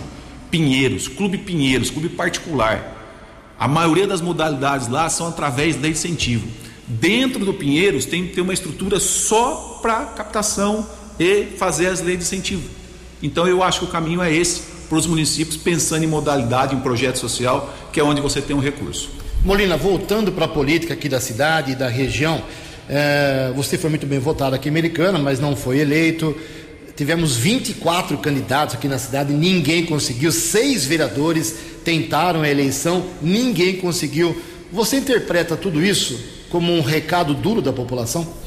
Pinheiros, 0.52 1.08
Clube 1.08 1.38
Pinheiros, 1.38 1.90
clube 1.90 2.10
particular. 2.10 2.92
A 3.58 3.68
maioria 3.68 4.06
das 4.06 4.22
modalidades 4.22 4.90
lá 4.90 5.10
são 5.10 5.28
através 5.28 5.76
de 5.78 5.90
incentivo. 5.90 6.48
Dentro 6.86 7.46
do 7.46 7.54
Pinheiros 7.54 8.06
tem 8.06 8.28
que 8.28 8.34
ter 8.34 8.42
uma 8.42 8.54
estrutura 8.54 9.00
só 9.00 9.80
para 9.82 10.06
captação 10.06 10.88
e 11.18 11.46
fazer 11.58 11.88
as 11.88 12.02
leis 12.02 12.20
de 12.20 12.26
incentivo. 12.26 12.83
Então 13.24 13.48
eu 13.48 13.64
acho 13.64 13.80
que 13.80 13.86
o 13.86 13.88
caminho 13.88 14.22
é 14.22 14.32
esse 14.32 14.62
para 14.90 14.98
os 14.98 15.08
municípios 15.08 15.56
pensando 15.56 16.04
em 16.04 16.08
modalidade, 16.08 16.76
em 16.76 16.80
projeto 16.80 17.16
social, 17.16 17.74
que 17.92 18.00
é 18.00 18.04
onde 18.04 18.20
você 18.20 18.42
tem 18.42 18.54
um 18.54 18.60
recurso. 18.60 19.10
Molina, 19.46 19.78
voltando 19.78 20.32
para 20.32 20.46
a 20.46 20.48
política 20.48 20.94
aqui 20.94 21.08
da 21.08 21.22
cidade 21.22 21.72
e 21.72 21.76
da 21.76 21.88
região, 21.88 22.44
é, 22.88 23.52
você 23.56 23.78
foi 23.78 23.90
muito 23.90 24.06
bem 24.06 24.20
votado 24.20 24.56
aqui 24.56 24.68
em 24.68 24.72
Americana, 24.72 25.18
mas 25.18 25.40
não 25.40 25.56
foi 25.56 25.80
eleito. 25.80 26.36
Tivemos 26.96 27.38
24 27.38 28.18
candidatos 28.18 28.76
aqui 28.76 28.88
na 28.88 29.00
cidade, 29.00 29.34
ninguém 29.34 29.86
conseguiu. 29.86 30.32
Seis 30.32 30.86
vereadores 30.86 31.56
tentaram 31.84 32.42
a 32.42 32.50
eleição, 32.50 33.06
ninguém 33.22 33.78
conseguiu. 33.78 34.40
Você 34.72 34.98
interpreta 34.98 35.56
tudo 35.56 35.84
isso 35.84 36.20
como 36.50 36.74
um 36.74 36.82
recado 36.82 37.34
duro 37.34 37.62
da 37.62 37.72
população? 37.72 38.43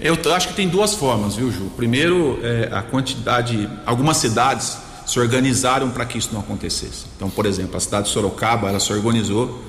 Eu 0.00 0.16
acho 0.32 0.48
que 0.48 0.54
tem 0.54 0.68
duas 0.68 0.94
formas, 0.94 1.34
viu, 1.34 1.50
Ju? 1.50 1.72
Primeiro, 1.76 2.38
é, 2.42 2.68
a 2.70 2.82
quantidade. 2.82 3.68
Algumas 3.84 4.18
cidades 4.18 4.78
se 5.04 5.18
organizaram 5.18 5.90
para 5.90 6.04
que 6.04 6.18
isso 6.18 6.30
não 6.32 6.40
acontecesse. 6.40 7.06
Então, 7.16 7.28
por 7.28 7.46
exemplo, 7.46 7.76
a 7.76 7.80
cidade 7.80 8.06
de 8.06 8.12
Sorocaba, 8.12 8.68
ela 8.68 8.78
se 8.78 8.92
organizou, 8.92 9.60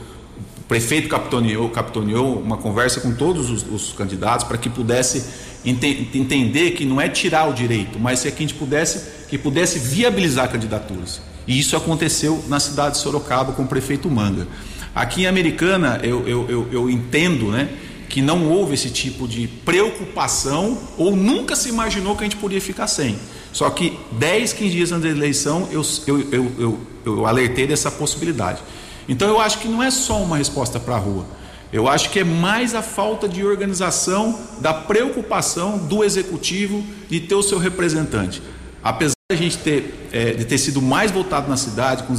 o 0.58 0.62
prefeito 0.68 1.08
capitaneou, 1.08 1.70
capitaneou 1.70 2.40
uma 2.40 2.58
conversa 2.58 3.00
com 3.00 3.12
todos 3.14 3.50
os, 3.50 3.66
os 3.72 3.94
candidatos 3.94 4.46
para 4.46 4.58
que 4.58 4.70
pudesse 4.70 5.26
ente, 5.66 6.10
entender 6.14 6.72
que 6.72 6.86
não 6.86 7.02
é 7.02 7.10
tirar 7.10 7.50
o 7.50 7.54
direito, 7.54 7.98
mas 7.98 8.24
é 8.26 8.30
que 8.30 8.44
a 8.44 8.48
gente 8.48 8.54
pudesse, 8.54 9.28
que 9.28 9.38
pudesse 9.38 9.80
viabilizar 9.80 10.52
candidaturas. 10.52 11.22
E 11.48 11.58
isso 11.58 11.76
aconteceu 11.76 12.44
na 12.48 12.60
cidade 12.60 12.96
de 12.96 13.02
Sorocaba 13.02 13.54
com 13.54 13.64
o 13.64 13.68
prefeito 13.68 14.12
Manga. 14.12 14.48
Aqui 14.94 15.24
em 15.24 15.26
Americana, 15.26 16.00
eu, 16.04 16.28
eu, 16.28 16.50
eu, 16.50 16.68
eu 16.72 16.90
entendo, 16.90 17.50
né? 17.50 17.70
Que 18.10 18.22
não 18.22 18.50
houve 18.50 18.74
esse 18.74 18.90
tipo 18.90 19.28
de 19.28 19.48
preocupação 19.48 20.78
ou 20.98 21.16
nunca 21.16 21.56
se 21.56 21.70
imaginou 21.70 22.16
que 22.16 22.22
a 22.22 22.26
gente 22.26 22.38
podia 22.38 22.60
ficar 22.60 22.88
sem. 22.88 23.18
Só 23.54 23.70
que 23.70 23.98
10, 24.14 24.54
15 24.54 24.70
dias 24.72 24.92
antes 24.92 25.04
da 25.04 25.10
eleição 25.10 25.70
eu, 25.72 25.84
eu, 26.08 26.20
eu, 26.32 26.52
eu, 26.58 26.80
eu 27.06 27.26
alertei 27.28 27.68
dessa 27.68 27.92
possibilidade. 27.92 28.62
Então 29.08 29.28
eu 29.28 29.40
acho 29.40 29.60
que 29.60 29.68
não 29.68 29.82
é 29.82 29.92
só 29.92 30.22
uma 30.22 30.38
resposta 30.38 30.80
para 30.80 30.96
a 30.96 31.00
rua. 31.00 31.26
Eu 31.72 31.88
acho 31.88 32.10
que 32.10 32.20
é 32.20 32.24
mais 32.24 32.74
a 32.74 32.82
falta 32.82 33.30
de 33.30 33.46
organização, 33.46 34.40
da 34.60 34.74
preocupação 34.74 35.78
do 35.78 36.04
executivo 36.04 36.84
de 37.08 37.20
ter 37.20 37.36
o 37.36 37.44
seu 37.44 37.60
representante. 37.60 38.42
Apesar 38.84 39.14
de 39.32 39.38
a 39.38 39.40
gente 39.40 39.58
ter, 39.60 40.10
é, 40.12 40.32
de 40.34 40.46
ter 40.46 40.58
sido 40.58 40.82
mais 40.82 41.12
votado 41.12 41.48
na 41.48 41.58
cidade, 41.58 42.04
com 42.04 42.14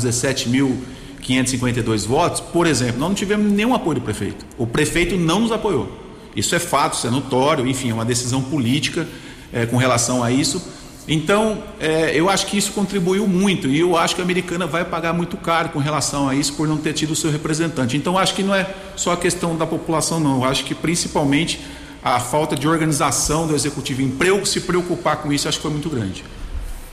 17.552 1.21 2.07
votos, 2.07 2.41
por 2.41 2.67
exemplo, 2.67 2.99
nós 2.99 3.09
não 3.09 3.15
tivemos 3.15 3.51
nenhum 3.53 3.75
apoio 3.75 3.97
do 3.97 4.01
prefeito. 4.01 4.45
O 4.59 4.67
prefeito 4.67 5.17
não 5.17 5.41
nos 5.41 5.53
apoiou. 5.53 5.89
Isso 6.35 6.55
é 6.55 6.59
fato, 6.59 6.95
isso 6.95 7.07
é 7.07 7.11
notório, 7.11 7.67
enfim, 7.67 7.91
é 7.91 7.95
uma 7.95 8.05
decisão 8.05 8.43
política 8.43 9.07
é, 9.53 9.67
com 9.67 9.77
relação 9.77 10.23
a 10.23 10.31
isso. 10.31 10.63
Então, 11.09 11.63
é, 11.81 12.13
eu 12.15 12.29
acho 12.29 12.47
que 12.47 12.57
isso 12.57 12.73
contribuiu 12.73 13.27
muito 13.27 13.67
e 13.67 13.81
eu 13.81 13.97
acho 13.97 14.15
que 14.15 14.21
a 14.21 14.25
americana 14.25 14.67
vai 14.67 14.85
pagar 14.85 15.13
muito 15.13 15.37
caro 15.37 15.71
com 15.71 15.79
relação 15.79 16.29
a 16.29 16.35
isso 16.35 16.53
por 16.53 16.69
não 16.69 16.77
ter 16.77 16.93
tido 16.93 17.13
o 17.13 17.17
seu 17.17 17.31
representante. 17.31 17.97
Então, 17.97 18.17
acho 18.17 18.35
que 18.35 18.43
não 18.43 18.55
é 18.55 18.73
só 18.95 19.13
a 19.13 19.17
questão 19.17 19.57
da 19.57 19.67
população, 19.67 20.21
não. 20.21 20.37
Eu 20.37 20.45
acho 20.45 20.65
que 20.65 20.75
principalmente 20.75 21.61
a 22.03 22.21
falta 22.21 22.55
de 22.55 22.69
organização 22.69 23.47
do 23.47 23.55
executivo 23.55 24.03
em 24.03 24.45
se 24.45 24.61
preocupar 24.61 25.17
com 25.17 25.33
isso, 25.33 25.49
acho 25.49 25.59
que 25.59 25.63
foi 25.63 25.73
muito 25.73 25.91
grande. 25.91 26.25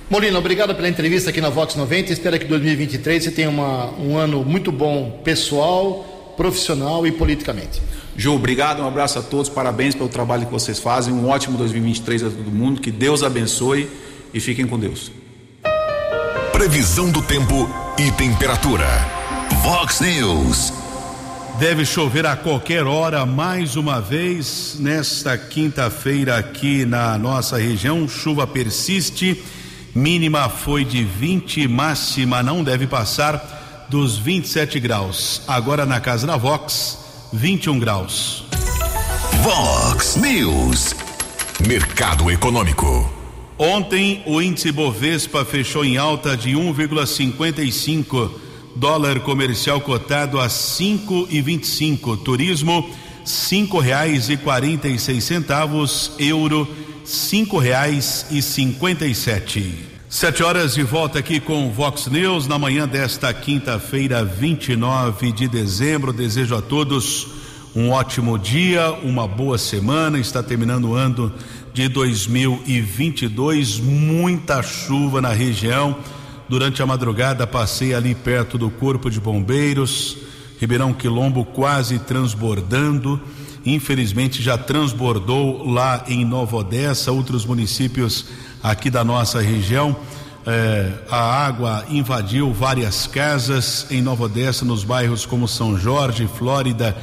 Molina, 0.10 0.40
obrigado 0.40 0.74
pela 0.74 0.88
entrevista 0.88 1.32
aqui 1.32 1.42
na 1.42 1.50
Vox 1.50 1.76
90. 1.76 2.14
Espero 2.14 2.40
que 2.40 2.46
2023 2.46 3.26
você 3.26 3.30
tenha 3.30 3.50
uma, 3.50 3.92
um 4.00 4.18
ano 4.18 4.42
muito 4.46 4.72
bom 4.72 5.20
pessoal, 5.22 6.34
profissional 6.38 7.06
e 7.06 7.12
politicamente. 7.12 7.82
Ju, 8.16 8.34
obrigado, 8.34 8.82
um 8.82 8.88
abraço 8.88 9.20
a 9.20 9.22
todos, 9.22 9.50
parabéns 9.50 9.96
pelo 9.96 10.08
trabalho 10.08 10.46
que 10.46 10.52
vocês 10.52 10.80
fazem, 10.80 11.14
um 11.14 11.28
ótimo 11.28 11.58
2023 11.58 12.24
a 12.24 12.30
todo 12.30 12.50
mundo, 12.50 12.80
que 12.80 12.90
Deus 12.90 13.22
abençoe 13.22 13.90
e 14.34 14.40
fiquem 14.40 14.66
com 14.66 14.80
Deus. 14.80 15.12
Previsão 16.54 17.12
do 17.12 17.22
tempo 17.22 17.70
e 17.98 18.10
temperatura. 18.12 18.88
Vox 19.62 20.00
News. 20.00 20.72
Deve 21.60 21.86
chover 21.86 22.26
a 22.26 22.38
qualquer 22.38 22.86
hora, 22.86 23.26
mais 23.26 23.76
uma 23.76 24.00
vez, 24.00 24.78
nesta 24.80 25.38
quinta-feira 25.38 26.38
aqui 26.38 26.86
na 26.86 27.18
nossa 27.18 27.58
região. 27.58 28.08
Chuva 28.08 28.48
persiste, 28.48 29.44
mínima 29.98 30.48
foi 30.48 30.86
de 30.86 31.04
20, 31.04 31.68
máxima 31.68 32.44
não 32.44 32.64
deve 32.64 32.86
passar 32.86 33.86
dos 33.90 34.16
27 34.18 34.80
graus. 34.80 35.42
Agora 35.48 35.86
na 35.86 36.00
casa 36.00 36.28
da 36.28 36.38
Vox. 36.38 37.00
21 37.34 37.80
graus. 37.80 38.46
Vox 39.42 40.16
News. 40.16 40.96
Mercado 41.68 42.30
Econômico. 42.30 43.12
Ontem 43.58 44.22
o 44.28 44.40
índice 44.40 44.72
Bovespa 44.72 45.44
fechou 45.44 45.84
em 45.84 45.98
alta 45.98 46.38
de 46.38 46.52
1,55. 46.52 48.32
Dólar 48.76 49.20
comercial 49.22 49.82
cotado 49.82 50.40
a 50.40 50.48
5,25. 50.48 52.24
Turismo 52.24 52.88
cinco 53.26 53.80
reais 53.80 54.30
e 54.30 54.38
quarenta 54.38 54.88
e 54.88 54.98
seis 54.98 55.24
centavos. 55.24 56.12
Euro 56.18 56.68
cinco 57.04 57.58
reais 57.58 58.26
e 58.32 58.42
cinquenta 58.42 59.06
e 59.06 59.14
sete. 59.14 59.87
Sete 60.10 60.42
horas 60.42 60.74
de 60.74 60.84
volta 60.84 61.20
aqui 61.20 61.38
com 61.38 61.68
o 61.68 61.72
Vox 61.72 62.08
News 62.08 62.48
na 62.48 62.58
manhã 62.58 62.88
desta 62.88 63.34
quinta-feira, 63.34 64.24
29 64.24 65.34
de 65.34 65.50
dezembro. 65.50 66.14
Desejo 66.14 66.56
a 66.56 66.62
todos 66.62 67.28
um 67.76 67.90
ótimo 67.90 68.40
dia, 68.40 68.90
uma 69.04 69.28
boa 69.28 69.58
semana. 69.58 70.18
Está 70.18 70.42
terminando 70.42 70.86
o 70.86 70.96
ano 70.96 71.34
de 71.74 71.90
2022. 71.90 73.82
Muita 73.82 74.64
chuva 74.64 75.20
na 75.20 75.34
região. 75.34 75.98
Durante 76.48 76.82
a 76.82 76.86
madrugada 76.86 77.46
passei 77.46 77.94
ali 77.94 78.16
perto 78.16 78.58
do 78.58 78.70
Corpo 78.70 79.12
de 79.12 79.20
Bombeiros, 79.20 80.20
Ribeirão 80.58 80.94
Quilombo 80.94 81.44
quase 81.44 82.00
transbordando. 82.00 83.20
Infelizmente 83.66 84.42
já 84.42 84.58
transbordou 84.58 85.70
lá 85.70 86.06
em 86.08 86.24
Nova 86.24 86.56
Odessa, 86.56 87.12
outros 87.12 87.46
municípios 87.46 88.26
aqui 88.72 88.90
da 88.90 89.04
nossa 89.04 89.42
região. 89.42 89.96
É, 90.46 90.92
a 91.10 91.46
água 91.46 91.86
invadiu 91.90 92.54
várias 92.54 93.08
casas 93.08 93.88
em 93.90 94.02
Nova 94.02 94.26
Odessa, 94.26 94.66
nos 94.66 94.84
bairros 94.84 95.26
como 95.26 95.48
São 95.48 95.78
Jorge, 95.78 96.28
Flórida, 96.38 96.96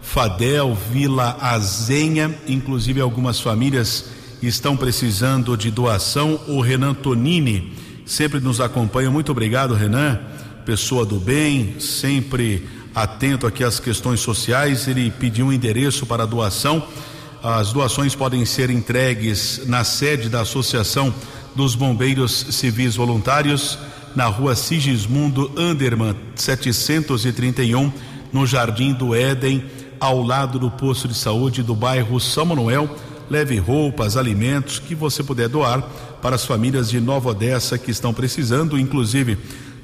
Fadel, 0.00 0.76
Vila 0.90 1.36
Azenha. 1.40 2.34
Inclusive, 2.48 3.00
algumas 3.00 3.40
famílias 3.40 4.06
estão 4.42 4.76
precisando 4.76 5.56
de 5.56 5.70
doação. 5.70 6.40
O 6.48 6.60
Renan 6.60 6.94
Tonini 6.94 7.72
sempre 8.04 8.40
nos 8.40 8.60
acompanha. 8.60 9.10
Muito 9.10 9.30
obrigado, 9.30 9.74
Renan, 9.74 10.18
pessoa 10.64 11.06
do 11.06 11.20
bem, 11.20 11.78
sempre 11.78 12.68
atento 12.94 13.46
aqui 13.46 13.62
às 13.62 13.78
questões 13.78 14.18
sociais. 14.18 14.88
Ele 14.88 15.10
pediu 15.10 15.46
um 15.46 15.52
endereço 15.52 16.04
para 16.04 16.26
doação 16.26 16.84
as 17.42 17.72
doações 17.72 18.14
podem 18.14 18.44
ser 18.44 18.70
entregues 18.70 19.62
na 19.66 19.82
sede 19.82 20.28
da 20.28 20.42
Associação 20.42 21.12
dos 21.56 21.74
Bombeiros 21.74 22.46
Civis 22.50 22.94
Voluntários, 22.94 23.76
na 24.14 24.26
rua 24.26 24.54
Sigismundo 24.54 25.50
Anderman, 25.56 26.14
731, 26.36 27.92
no 28.32 28.46
Jardim 28.46 28.92
do 28.92 29.12
Éden, 29.12 29.64
ao 29.98 30.22
lado 30.22 30.56
do 30.56 30.70
posto 30.70 31.08
de 31.08 31.14
saúde 31.14 31.64
do 31.64 31.74
bairro 31.74 32.20
São 32.20 32.44
Manuel. 32.44 32.88
Leve 33.28 33.58
roupas, 33.58 34.16
alimentos 34.16 34.78
que 34.78 34.94
você 34.94 35.22
puder 35.24 35.48
doar 35.48 35.82
para 36.20 36.36
as 36.36 36.44
famílias 36.44 36.88
de 36.88 37.00
Nova 37.00 37.30
Odessa 37.30 37.76
que 37.76 37.90
estão 37.90 38.14
precisando. 38.14 38.78
Inclusive, 38.78 39.36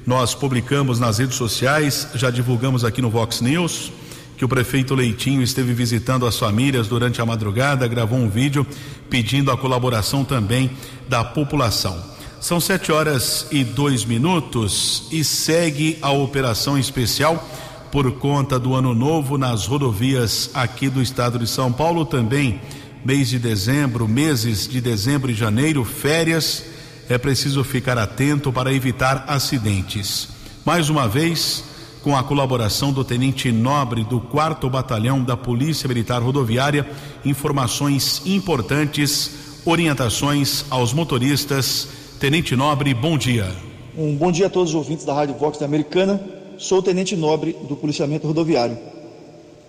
nós 0.05 0.33
publicamos 0.33 0.97
nas 0.97 1.17
redes 1.17 1.35
sociais, 1.35 2.07
já 2.15 2.29
divulgamos 2.29 2.85
aqui 2.85 3.01
no 3.01 3.09
Vox 3.09 3.41
News 3.41 3.91
que 4.39 4.45
o 4.45 4.47
prefeito 4.47 4.95
Leitinho 4.95 5.43
esteve 5.43 5.73
visitando 5.73 6.25
as 6.25 6.39
famílias 6.39 6.87
durante 6.87 7.21
a 7.21 7.25
madrugada, 7.25 7.85
gravou 7.89 8.17
um 8.17 8.29
vídeo 8.29 8.65
pedindo 9.09 9.51
a 9.51 9.57
colaboração 9.57 10.23
também 10.23 10.71
da 11.09 11.25
população. 11.25 12.01
São 12.39 12.57
sete 12.57 12.89
horas 12.89 13.47
e 13.51 13.65
dois 13.65 14.05
minutos 14.05 15.09
e 15.11 15.25
segue 15.25 15.97
a 16.01 16.11
operação 16.11 16.77
especial 16.77 17.45
por 17.91 18.09
conta 18.13 18.57
do 18.57 18.75
ano 18.75 18.95
novo 18.95 19.37
nas 19.37 19.67
rodovias 19.67 20.49
aqui 20.53 20.87
do 20.87 21.01
estado 21.01 21.37
de 21.37 21.45
São 21.45 21.69
Paulo 21.69 22.05
também 22.05 22.61
mês 23.03 23.27
de 23.27 23.39
dezembro, 23.39 24.07
meses 24.07 24.69
de 24.69 24.79
dezembro 24.79 25.29
e 25.29 25.33
janeiro, 25.33 25.83
férias, 25.83 26.63
é 27.09 27.17
preciso 27.17 27.61
ficar 27.61 27.97
atento 27.97 28.53
para 28.53 28.71
evitar 28.71 29.25
acidentes. 29.27 30.29
Mais 30.65 30.89
uma 30.89 31.09
vez, 31.09 31.65
com 32.03 32.15
a 32.15 32.23
colaboração 32.23 32.93
do 32.93 33.03
Tenente 33.03 33.51
Nobre 33.51 34.03
do 34.03 34.21
4 34.21 34.69
Batalhão 34.69 35.21
da 35.23 35.35
Polícia 35.35 35.87
Militar 35.87 36.21
Rodoviária, 36.21 36.89
informações 37.25 38.21
importantes, 38.25 39.31
orientações 39.65 40.65
aos 40.69 40.93
motoristas. 40.93 41.87
Tenente 42.19 42.55
Nobre, 42.55 42.93
bom 42.93 43.17
dia. 43.17 43.53
Um 43.97 44.15
bom 44.15 44.31
dia 44.31 44.47
a 44.47 44.49
todos 44.49 44.69
os 44.69 44.75
ouvintes 44.75 45.03
da 45.03 45.13
Rádio 45.13 45.35
Vox 45.35 45.57
da 45.57 45.65
Americana. 45.65 46.21
sou 46.57 46.81
tenente 46.81 47.15
nobre 47.15 47.55
do 47.67 47.75
policiamento 47.75 48.27
rodoviário. 48.27 48.77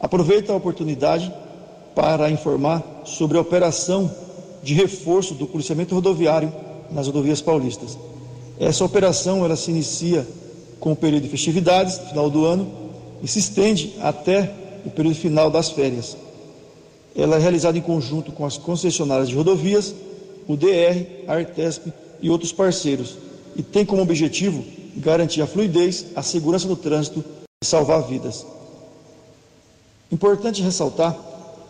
Aproveito 0.01 0.51
a 0.51 0.57
oportunidade 0.57 1.33
para 1.95 2.31
informar 2.31 2.83
sobre 3.05 3.39
a 3.39 3.41
operação 3.41 4.11
de 4.63 4.75
reforço 4.75 5.35
do 5.35 5.47
policiamento 5.47 5.95
rodoviário 5.95 6.53
nas 6.91 7.07
rodovias 7.07 7.41
paulistas. 7.41 7.99
Essa 8.59 8.85
operação 8.85 9.45
ela 9.45 9.57
se 9.57 9.71
inicia 9.71 10.27
com 10.81 10.93
o 10.93 10.97
período 10.97 11.25
de 11.25 11.29
festividades, 11.29 11.99
final 11.99 12.31
do 12.31 12.45
ano, 12.45 12.73
e 13.23 13.29
se 13.29 13.39
estende 13.39 13.95
até 14.01 14.53
o 14.85 14.91
período 14.91 15.15
final 15.15 15.51
das 15.51 15.71
férias. 15.71 16.17
Ela 17.15 17.37
é 17.37 17.39
realizada 17.39 17.77
em 17.77 17.83
conjunto 17.83 18.33
com 18.33 18.47
as 18.47 18.57
concessionárias 18.57 19.29
de 19.29 19.35
rodovias, 19.35 19.95
o 20.49 20.57
DR, 20.57 21.07
a 21.29 21.35
Artesp 21.35 21.93
e 22.23 22.31
outros 22.31 22.53
parceiros, 22.53 23.17
e 23.55 23.63
tem 23.63 23.85
como 23.85 24.03
objetivo 24.03 24.65
garantir 24.97 25.43
a 25.43 25.47
fluidez, 25.47 26.07
a 26.17 26.23
segurança 26.23 26.67
do 26.67 26.77
trânsito 26.77 27.25
e 27.63 27.67
salvar 27.67 28.03
vidas. 28.03 28.47
Importante 30.11 30.63
ressaltar 30.63 31.17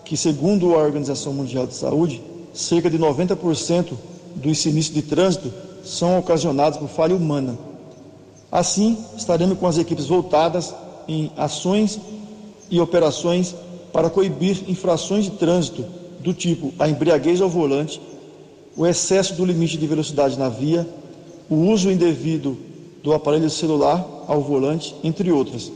que, 0.05 0.17
segundo 0.17 0.75
a 0.75 0.79
Organização 0.79 1.33
Mundial 1.33 1.67
de 1.67 1.75
Saúde, 1.75 2.23
cerca 2.55 2.89
de 2.89 2.99
90% 2.99 3.93
dos 4.37 4.59
sinistros 4.59 5.03
de 5.03 5.09
trânsito 5.09 5.53
são 5.85 6.19
ocasionados 6.19 6.79
por 6.79 6.89
falha 6.89 7.15
humana. 7.15 7.70
Assim, 8.51 8.99
estaremos 9.17 9.59
com 9.59 9.67
as 9.67 9.79
equipes 9.79 10.07
voltadas 10.07 10.75
em 11.07 11.31
ações 11.37 12.01
e 12.71 12.81
operações 12.81 13.55
para 13.93 14.11
coibir 14.11 14.65
infrações 14.69 15.25
de 15.25 15.33
trânsito 15.33 15.85
do 16.21 16.35
tipo 16.35 16.73
a 16.79 16.89
embriaguez 16.89 17.41
ao 17.41 17.49
volante, 17.49 18.01
o 18.77 18.87
excesso 18.87 19.35
do 19.35 19.45
limite 19.45 19.77
de 19.77 19.87
velocidade 19.87 20.39
na 20.39 20.49
via, 20.49 20.89
o 21.49 21.55
uso 21.55 21.91
indevido 21.91 22.57
do 23.03 23.13
aparelho 23.13 23.51
celular 23.51 24.07
ao 24.27 24.41
volante, 24.41 24.95
entre 25.03 25.33
outras. 25.33 25.73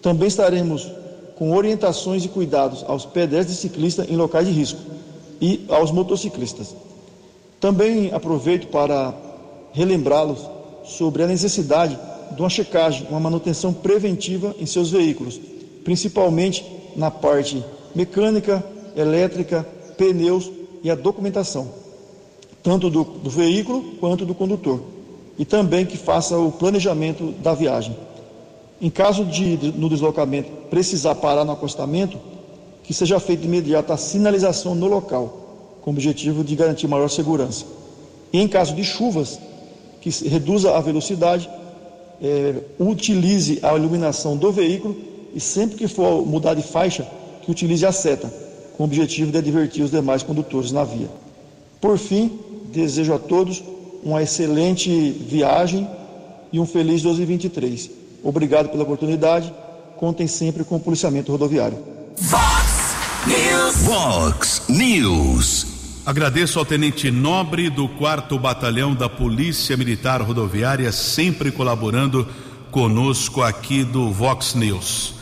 Também 0.00 0.28
estaremos 0.28 0.90
com 1.36 1.54
orientações 1.54 2.24
e 2.24 2.28
cuidados 2.28 2.84
aos 2.86 3.04
pedestres 3.04 3.58
e 3.58 3.60
ciclistas 3.60 4.08
em 4.08 4.16
locais 4.16 4.46
de 4.46 4.52
risco 4.52 4.78
e 5.40 5.64
aos 5.68 5.90
motociclistas. 5.90 6.74
Também 7.60 8.12
aproveito 8.12 8.68
para 8.68 9.14
relembrá-los 9.72 10.53
sobre 10.84 11.22
a 11.22 11.26
necessidade 11.26 11.98
de 12.34 12.40
uma 12.40 12.50
checagem, 12.50 13.06
uma 13.08 13.20
manutenção 13.20 13.72
preventiva 13.72 14.54
em 14.58 14.66
seus 14.66 14.90
veículos, 14.90 15.40
principalmente 15.84 16.64
na 16.96 17.10
parte 17.10 17.62
mecânica, 17.94 18.64
elétrica, 18.96 19.66
pneus 19.96 20.50
e 20.82 20.90
a 20.90 20.94
documentação, 20.94 21.68
tanto 22.62 22.90
do, 22.90 23.04
do 23.04 23.30
veículo 23.30 23.82
quanto 24.00 24.24
do 24.26 24.34
condutor. 24.34 24.80
E 25.38 25.44
também 25.44 25.84
que 25.84 25.96
faça 25.96 26.38
o 26.38 26.52
planejamento 26.52 27.32
da 27.42 27.54
viagem. 27.54 27.96
Em 28.80 28.90
caso 28.90 29.24
de, 29.24 29.72
no 29.76 29.88
deslocamento, 29.88 30.50
precisar 30.70 31.14
parar 31.16 31.44
no 31.44 31.52
acostamento, 31.52 32.18
que 32.84 32.94
seja 32.94 33.18
feita 33.18 33.42
de 33.42 33.48
imediato 33.48 33.92
a 33.92 33.96
sinalização 33.96 34.74
no 34.74 34.86
local, 34.86 35.78
com 35.80 35.90
o 35.90 35.94
objetivo 35.94 36.44
de 36.44 36.54
garantir 36.54 36.86
maior 36.86 37.08
segurança. 37.08 37.64
E 38.32 38.40
em 38.40 38.46
caso 38.46 38.74
de 38.74 38.84
chuvas, 38.84 39.40
que 40.04 40.28
reduza 40.28 40.76
a 40.76 40.80
velocidade, 40.80 41.48
é, 42.22 42.56
utilize 42.78 43.58
a 43.62 43.74
iluminação 43.74 44.36
do 44.36 44.52
veículo 44.52 44.94
e 45.34 45.40
sempre 45.40 45.76
que 45.76 45.88
for 45.88 46.26
mudar 46.26 46.52
de 46.52 46.62
faixa, 46.62 47.06
que 47.42 47.50
utilize 47.50 47.86
a 47.86 47.92
seta, 47.92 48.30
com 48.76 48.82
o 48.82 48.86
objetivo 48.86 49.32
de 49.32 49.38
advertir 49.38 49.82
os 49.82 49.90
demais 49.90 50.22
condutores 50.22 50.72
na 50.72 50.84
via. 50.84 51.08
Por 51.80 51.96
fim, 51.96 52.38
desejo 52.70 53.14
a 53.14 53.18
todos 53.18 53.62
uma 54.02 54.22
excelente 54.22 55.10
viagem 55.10 55.88
e 56.52 56.60
um 56.60 56.66
feliz 56.66 57.00
2023. 57.00 57.90
Obrigado 58.22 58.68
pela 58.68 58.82
oportunidade. 58.82 59.52
Contem 59.96 60.26
sempre 60.26 60.64
com 60.64 60.76
o 60.76 60.80
policiamento 60.80 61.32
rodoviário. 61.32 61.78
Fox 62.16 62.94
News. 63.26 63.76
Fox 63.86 64.62
News. 64.68 65.73
Agradeço 66.06 66.58
ao 66.58 66.66
Tenente 66.66 67.10
Nobre 67.10 67.70
do 67.70 67.88
4 67.88 68.38
Batalhão 68.38 68.94
da 68.94 69.08
Polícia 69.08 69.74
Militar 69.74 70.20
Rodoviária, 70.20 70.92
sempre 70.92 71.50
colaborando 71.50 72.28
conosco 72.70 73.40
aqui 73.40 73.82
do 73.82 74.12
Vox 74.12 74.54
News. 74.54 75.14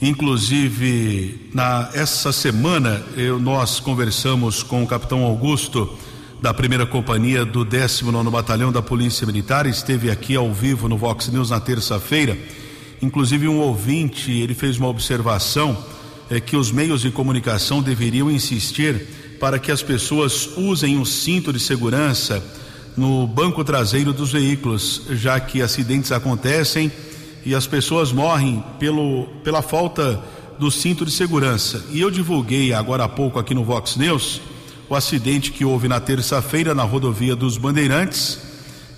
Inclusive, 0.00 1.50
na 1.52 1.90
essa 1.92 2.32
semana, 2.32 3.04
eu, 3.14 3.38
nós 3.38 3.78
conversamos 3.78 4.62
com 4.62 4.82
o 4.82 4.86
capitão 4.86 5.22
Augusto 5.22 5.98
da 6.40 6.54
primeira 6.54 6.86
companhia 6.86 7.44
do 7.44 7.62
19 7.62 8.30
Batalhão 8.30 8.72
da 8.72 8.80
Polícia 8.80 9.26
Militar, 9.26 9.66
esteve 9.66 10.10
aqui 10.10 10.34
ao 10.34 10.50
vivo 10.50 10.88
no 10.88 10.96
Vox 10.96 11.28
News 11.28 11.50
na 11.50 11.60
terça-feira. 11.60 12.38
Inclusive, 13.02 13.48
um 13.48 13.58
ouvinte 13.58 14.32
ele 14.32 14.54
fez 14.54 14.78
uma 14.78 14.88
observação 14.88 15.76
é, 16.30 16.40
que 16.40 16.56
os 16.56 16.72
meios 16.72 17.02
de 17.02 17.10
comunicação 17.10 17.82
deveriam 17.82 18.30
insistir 18.30 19.06
para 19.42 19.58
que 19.58 19.72
as 19.72 19.82
pessoas 19.82 20.50
usem 20.56 21.00
o 21.00 21.04
cinto 21.04 21.52
de 21.52 21.58
segurança 21.58 22.40
no 22.96 23.26
banco 23.26 23.64
traseiro 23.64 24.12
dos 24.12 24.30
veículos, 24.30 25.02
já 25.10 25.40
que 25.40 25.60
acidentes 25.60 26.12
acontecem 26.12 26.92
e 27.44 27.52
as 27.52 27.66
pessoas 27.66 28.12
morrem 28.12 28.62
pelo, 28.78 29.26
pela 29.42 29.60
falta 29.60 30.22
do 30.60 30.70
cinto 30.70 31.04
de 31.04 31.10
segurança. 31.10 31.84
E 31.90 32.00
eu 32.00 32.08
divulguei 32.08 32.72
agora 32.72 33.02
há 33.02 33.08
pouco 33.08 33.36
aqui 33.36 33.52
no 33.52 33.64
Vox 33.64 33.96
News 33.96 34.40
o 34.88 34.94
acidente 34.94 35.50
que 35.50 35.64
houve 35.64 35.88
na 35.88 35.98
terça-feira 35.98 36.72
na 36.72 36.84
rodovia 36.84 37.34
dos 37.34 37.58
Bandeirantes, 37.58 38.38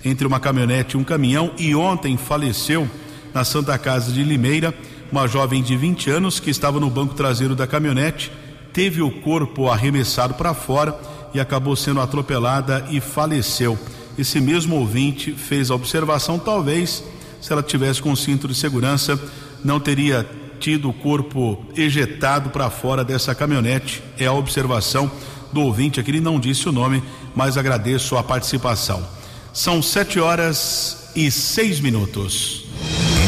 entre 0.05 0.27
uma 0.27 0.39
caminhonete 0.39 0.95
e 0.95 0.99
um 0.99 1.03
caminhão, 1.03 1.53
e 1.57 1.73
ontem 1.73 2.17
faleceu 2.17 2.87
na 3.33 3.43
Santa 3.43 3.75
Casa 3.79 4.11
de 4.11 4.21
Limeira 4.21 4.75
uma 5.11 5.27
jovem 5.27 5.63
de 5.63 5.75
20 5.75 6.11
anos 6.11 6.39
que 6.39 6.51
estava 6.51 6.79
no 6.79 6.91
banco 6.91 7.15
traseiro 7.15 7.55
da 7.55 7.65
caminhonete, 7.65 8.31
teve 8.75 9.01
o 9.01 9.09
corpo 9.09 9.69
arremessado 9.69 10.33
para 10.33 10.53
fora 10.53 10.99
e 11.33 11.39
acabou 11.39 11.77
sendo 11.77 12.01
atropelada 12.01 12.85
e 12.91 12.99
faleceu. 12.99 13.79
Esse 14.17 14.41
mesmo 14.41 14.75
ouvinte 14.75 15.31
fez 15.31 15.71
a 15.71 15.75
observação, 15.75 16.37
talvez, 16.37 17.01
se 17.39 17.53
ela 17.53 17.63
tivesse 17.63 18.01
com 18.01 18.13
cinto 18.17 18.49
de 18.49 18.53
segurança, 18.53 19.17
não 19.63 19.79
teria 19.79 20.29
tido 20.59 20.89
o 20.89 20.93
corpo 20.93 21.65
ejetado 21.73 22.49
para 22.49 22.69
fora 22.69 23.03
dessa 23.03 23.33
caminhonete. 23.33 24.03
É 24.19 24.25
a 24.25 24.33
observação 24.33 25.09
do 25.53 25.61
ouvinte 25.61 26.01
aqui, 26.01 26.11
ele 26.11 26.19
não 26.19 26.37
disse 26.37 26.67
o 26.67 26.71
nome, 26.73 27.01
mas 27.33 27.57
agradeço 27.57 28.17
a 28.17 28.23
participação. 28.23 29.07
São 29.53 29.81
sete 29.81 30.19
horas 30.19 31.11
e 31.15 31.31
seis 31.31 31.79
minutos. 31.79 32.65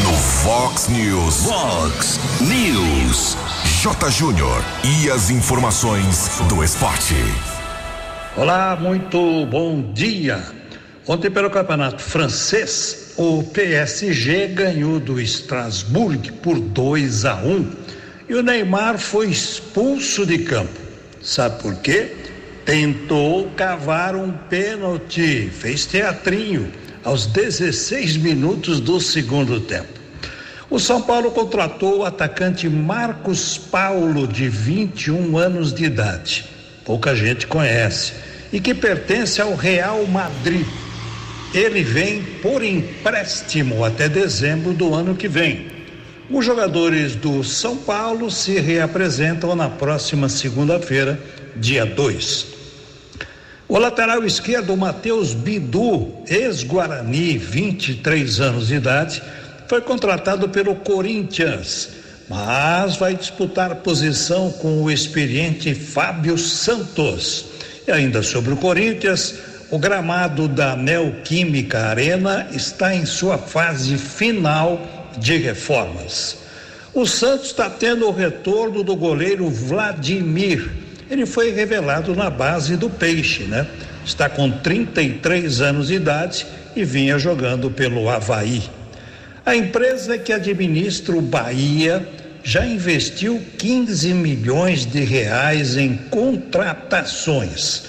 No 0.03 0.13
Fox 0.13 0.89
News. 0.89 1.45
Fox 1.45 2.19
News. 2.41 3.37
J. 3.79 4.09
Júnior. 4.09 4.63
E 4.83 5.07
as 5.11 5.29
informações 5.29 6.41
do 6.49 6.63
esporte. 6.63 7.13
Olá, 8.35 8.75
muito 8.75 9.45
bom 9.45 9.93
dia. 9.93 10.43
Ontem, 11.07 11.29
pelo 11.29 11.47
Campeonato 11.51 12.01
Francês, 12.01 13.13
o 13.17 13.43
PSG 13.43 14.47
ganhou 14.47 14.99
do 14.99 15.21
Strasbourg 15.21 16.31
por 16.41 16.59
2 16.59 17.25
a 17.25 17.35
1 17.35 17.51
um, 17.51 17.71
e 18.27 18.33
o 18.33 18.41
Neymar 18.41 18.97
foi 18.97 19.29
expulso 19.29 20.25
de 20.25 20.39
campo. 20.39 20.79
Sabe 21.21 21.61
por 21.61 21.75
quê? 21.75 22.15
Tentou 22.65 23.51
cavar 23.51 24.15
um 24.15 24.31
pênalti, 24.31 25.51
fez 25.51 25.85
teatrinho 25.85 26.71
aos 27.03 27.27
16 27.27 28.17
minutos 28.17 28.79
do 28.79 28.99
segundo 28.99 29.59
tempo. 29.59 29.96
O 30.69 30.79
São 30.79 31.01
Paulo 31.01 31.31
contratou 31.31 31.99
o 31.99 32.05
atacante 32.05 32.67
Marcos 32.67 33.57
Paulo, 33.57 34.27
de 34.27 34.49
21 34.49 35.37
anos 35.37 35.73
de 35.73 35.85
idade. 35.85 36.45
Pouca 36.83 37.15
gente 37.15 37.47
conhece. 37.47 38.13
E 38.51 38.59
que 38.59 38.73
pertence 38.73 39.41
ao 39.41 39.55
Real 39.55 40.05
Madrid. 40.07 40.67
Ele 41.53 41.83
vem 41.83 42.21
por 42.41 42.61
empréstimo 42.61 43.85
até 43.85 44.09
dezembro 44.09 44.73
do 44.73 44.93
ano 44.93 45.15
que 45.15 45.29
vem. 45.29 45.67
Os 46.29 46.45
jogadores 46.45 47.15
do 47.15 47.45
São 47.45 47.77
Paulo 47.77 48.29
se 48.29 48.59
reapresentam 48.59 49.55
na 49.55 49.69
próxima 49.69 50.27
segunda-feira, 50.27 51.17
dia 51.55 51.85
2. 51.85 52.45
O 53.69 53.77
lateral 53.77 54.25
esquerdo, 54.25 54.75
Matheus 54.75 55.33
Bidu, 55.33 56.13
ex-Guarani, 56.27 57.37
23 57.37 58.41
anos 58.41 58.67
de 58.67 58.75
idade, 58.75 59.23
foi 59.67 59.81
contratado 59.81 60.47
pelo 60.49 60.75
Corinthians, 60.75 61.89
mas 62.29 62.95
vai 62.95 63.15
disputar 63.15 63.75
posição 63.75 64.51
com 64.51 64.81
o 64.81 64.89
experiente 64.89 65.75
Fábio 65.75 66.37
Santos. 66.37 67.45
E 67.87 67.91
ainda 67.91 68.23
sobre 68.23 68.53
o 68.53 68.57
Corinthians, 68.57 69.35
o 69.69 69.77
gramado 69.77 70.47
da 70.47 70.75
Neoquímica 70.75 71.87
Arena 71.87 72.47
está 72.51 72.95
em 72.95 73.05
sua 73.05 73.37
fase 73.37 73.97
final 73.97 74.81
de 75.17 75.37
reformas. 75.37 76.37
O 76.93 77.05
Santos 77.05 77.47
está 77.47 77.69
tendo 77.69 78.07
o 78.07 78.11
retorno 78.11 78.83
do 78.83 78.95
goleiro 78.95 79.49
Vladimir. 79.49 80.69
Ele 81.09 81.25
foi 81.25 81.51
revelado 81.51 82.15
na 82.15 82.29
base 82.29 82.75
do 82.75 82.89
Peixe, 82.89 83.43
né? 83.43 83.67
Está 84.05 84.29
com 84.29 84.49
33 84.49 85.61
anos 85.61 85.87
de 85.87 85.95
idade 85.95 86.47
e 86.75 86.85
vinha 86.85 87.19
jogando 87.19 87.69
pelo 87.69 88.09
Havaí. 88.09 88.63
A 89.47 89.55
empresa 89.55 90.17
que 90.17 90.33
administra 90.33 91.15
o 91.15 91.21
Bahia 91.21 92.05
já 92.43 92.65
investiu 92.65 93.41
15 93.57 94.13
milhões 94.13 94.85
de 94.85 94.99
reais 95.05 95.77
em 95.77 95.95
contratações. 95.95 97.83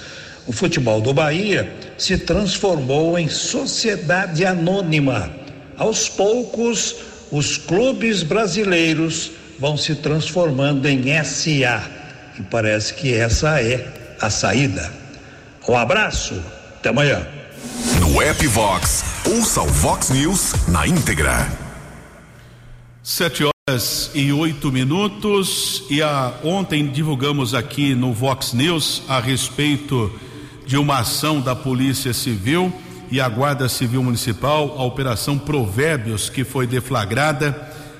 O 0.47 0.53
futebol 0.53 1.01
do 1.01 1.13
Bahia 1.13 1.69
se 1.97 2.17
transformou 2.17 3.19
em 3.19 3.27
sociedade 3.27 4.45
anônima. 4.45 5.29
Aos 5.77 6.07
poucos, 6.07 6.95
os 7.29 7.57
clubes 7.57 8.23
brasileiros 8.23 9.29
vão 9.59 9.75
se 9.75 9.95
transformando 9.95 10.87
em 10.87 11.21
SA. 11.25 11.83
E 12.39 12.41
parece 12.43 12.93
que 12.93 13.13
essa 13.13 13.61
é 13.61 13.85
a 14.21 14.29
saída. 14.29 14.89
Um 15.67 15.75
abraço, 15.75 16.41
até 16.77 16.87
amanhã. 16.87 17.27
No 17.99 18.21
app 18.21 18.47
ouça 19.31 19.61
o 19.61 19.67
Vox 19.67 20.09
News 20.09 20.53
na 20.69 20.87
íntegra. 20.87 21.47
Sete 23.03 23.43
horas 23.43 24.09
e 24.15 24.33
oito 24.33 24.71
minutos 24.71 25.83
e 25.87 26.01
a, 26.01 26.33
ontem 26.43 26.87
divulgamos 26.87 27.53
aqui 27.53 27.93
no 27.93 28.11
Vox 28.11 28.53
News 28.53 29.03
a 29.07 29.19
respeito 29.19 30.11
de 30.65 30.77
uma 30.77 30.99
ação 30.99 31.39
da 31.41 31.55
Polícia 31.55 32.11
Civil 32.11 32.73
e 33.11 33.21
a 33.21 33.29
Guarda 33.29 33.69
Civil 33.69 34.01
Municipal, 34.01 34.75
a 34.79 34.83
Operação 34.83 35.37
Provérbios, 35.37 36.27
que 36.27 36.43
foi 36.43 36.65
deflagrada 36.65 37.55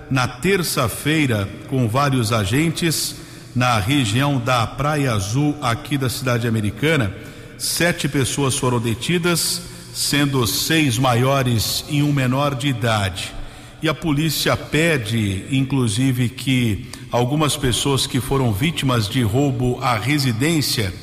na 0.10 0.28
terça-feira 0.28 1.48
com 1.70 1.88
vários 1.88 2.32
agentes 2.32 3.18
na 3.56 3.78
região 3.80 4.40
da 4.40 4.66
Praia 4.66 5.14
Azul, 5.14 5.56
aqui 5.62 5.96
da 5.96 6.10
cidade 6.10 6.48
americana. 6.48 7.14
Sete 7.56 8.08
pessoas 8.08 8.58
foram 8.58 8.80
detidas, 8.80 9.62
sendo 10.00 10.48
seis 10.48 10.98
maiores 10.98 11.84
e 11.90 12.02
um 12.02 12.14
menor 12.14 12.56
de 12.56 12.70
idade. 12.70 13.36
E 13.84 13.90
a 13.90 13.94
polícia 13.94 14.56
pede, 14.56 15.46
inclusive, 15.52 16.30
que 16.30 16.88
algumas 17.12 17.58
pessoas 17.58 18.08
que 18.08 18.22
foram 18.22 18.54
vítimas 18.54 19.10
de 19.10 19.22
roubo 19.22 19.78
à 19.82 19.98
residência 19.98 20.94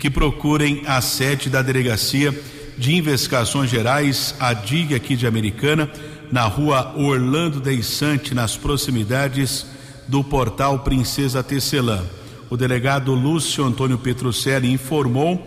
que 0.00 0.10
procurem 0.10 0.82
a 0.84 1.00
sede 1.00 1.48
da 1.48 1.62
delegacia 1.62 2.36
de 2.76 2.96
investigações 2.96 3.70
gerais, 3.70 4.34
a 4.40 4.52
DIG 4.52 4.96
aqui 4.96 5.14
de 5.14 5.28
Americana, 5.28 5.88
na 6.32 6.42
rua 6.42 6.92
Orlando 6.96 7.60
Deissante, 7.60 8.34
nas 8.34 8.56
proximidades 8.56 9.64
do 10.08 10.24
portal 10.24 10.80
Princesa 10.80 11.40
Tecelã. 11.40 12.04
O 12.50 12.56
delegado 12.56 13.14
Lúcio 13.14 13.64
Antônio 13.64 13.96
Petrucelli 13.96 14.72
informou 14.72 15.40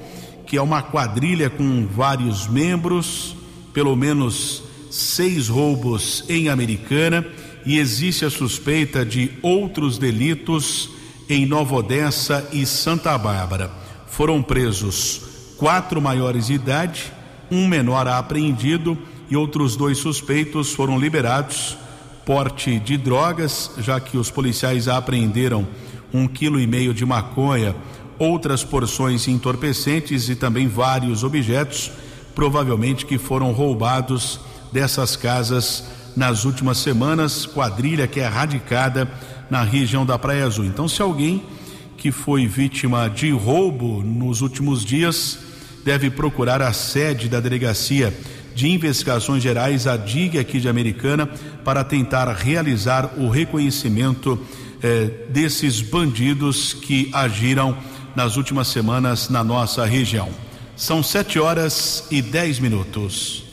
que 0.45 0.57
é 0.57 0.61
uma 0.61 0.81
quadrilha 0.81 1.49
com 1.49 1.87
vários 1.87 2.47
membros, 2.47 3.35
pelo 3.73 3.95
menos 3.95 4.63
seis 4.89 5.47
roubos 5.47 6.23
em 6.29 6.49
Americana 6.49 7.25
e 7.65 7.79
existe 7.79 8.25
a 8.25 8.29
suspeita 8.29 9.05
de 9.05 9.31
outros 9.41 9.97
delitos 9.97 10.89
em 11.29 11.45
Nova 11.45 11.75
Odessa 11.75 12.47
e 12.51 12.65
Santa 12.65 13.17
Bárbara. 13.17 13.71
Foram 14.07 14.43
presos 14.43 15.55
quatro 15.57 16.01
maiores 16.01 16.47
de 16.47 16.53
idade, 16.53 17.11
um 17.49 17.67
menor 17.67 18.07
apreendido 18.07 18.97
e 19.29 19.35
outros 19.35 19.75
dois 19.75 19.97
suspeitos 19.97 20.73
foram 20.73 20.99
liberados. 20.99 21.77
Porte 22.25 22.79
de 22.79 22.97
drogas, 22.97 23.71
já 23.79 23.99
que 23.99 24.17
os 24.17 24.31
policiais 24.31 24.87
apreenderam 24.87 25.67
um 26.13 26.27
quilo 26.27 26.59
e 26.59 26.65
meio 26.65 26.93
de 26.93 27.05
maconha, 27.05 27.75
outras 28.23 28.63
porções 28.63 29.27
entorpecentes 29.27 30.29
e 30.29 30.35
também 30.35 30.67
vários 30.67 31.23
objetos, 31.23 31.91
provavelmente 32.33 33.05
que 33.05 33.17
foram 33.17 33.51
roubados 33.51 34.39
dessas 34.71 35.15
casas 35.15 35.85
nas 36.15 36.45
últimas 36.45 36.77
semanas. 36.77 37.45
Quadrilha 37.45 38.07
que 38.07 38.19
é 38.19 38.27
radicada 38.27 39.09
na 39.49 39.63
região 39.63 40.05
da 40.05 40.17
Praia 40.17 40.45
Azul. 40.45 40.65
Então, 40.65 40.87
se 40.87 41.01
alguém 41.01 41.43
que 41.97 42.11
foi 42.11 42.47
vítima 42.47 43.09
de 43.09 43.31
roubo 43.31 44.01
nos 44.01 44.41
últimos 44.41 44.83
dias 44.83 45.39
deve 45.85 46.09
procurar 46.09 46.61
a 46.61 46.73
sede 46.73 47.29
da 47.29 47.39
delegacia 47.39 48.13
de 48.55 48.69
investigações 48.69 49.41
gerais, 49.41 49.87
a 49.87 49.97
DIG 49.97 50.37
aqui 50.37 50.59
de 50.59 50.69
Americana, 50.69 51.27
para 51.63 51.83
tentar 51.83 52.31
realizar 52.33 53.13
o 53.17 53.29
reconhecimento 53.29 54.39
eh, 54.81 55.09
desses 55.29 55.81
bandidos 55.81 56.73
que 56.73 57.09
agiram 57.13 57.77
nas 58.15 58.37
últimas 58.37 58.67
semanas 58.67 59.29
na 59.29 59.43
nossa 59.43 59.85
região. 59.85 60.29
São 60.75 61.03
sete 61.03 61.39
horas 61.39 62.05
e 62.09 62.21
dez 62.21 62.59
minutos. 62.59 63.43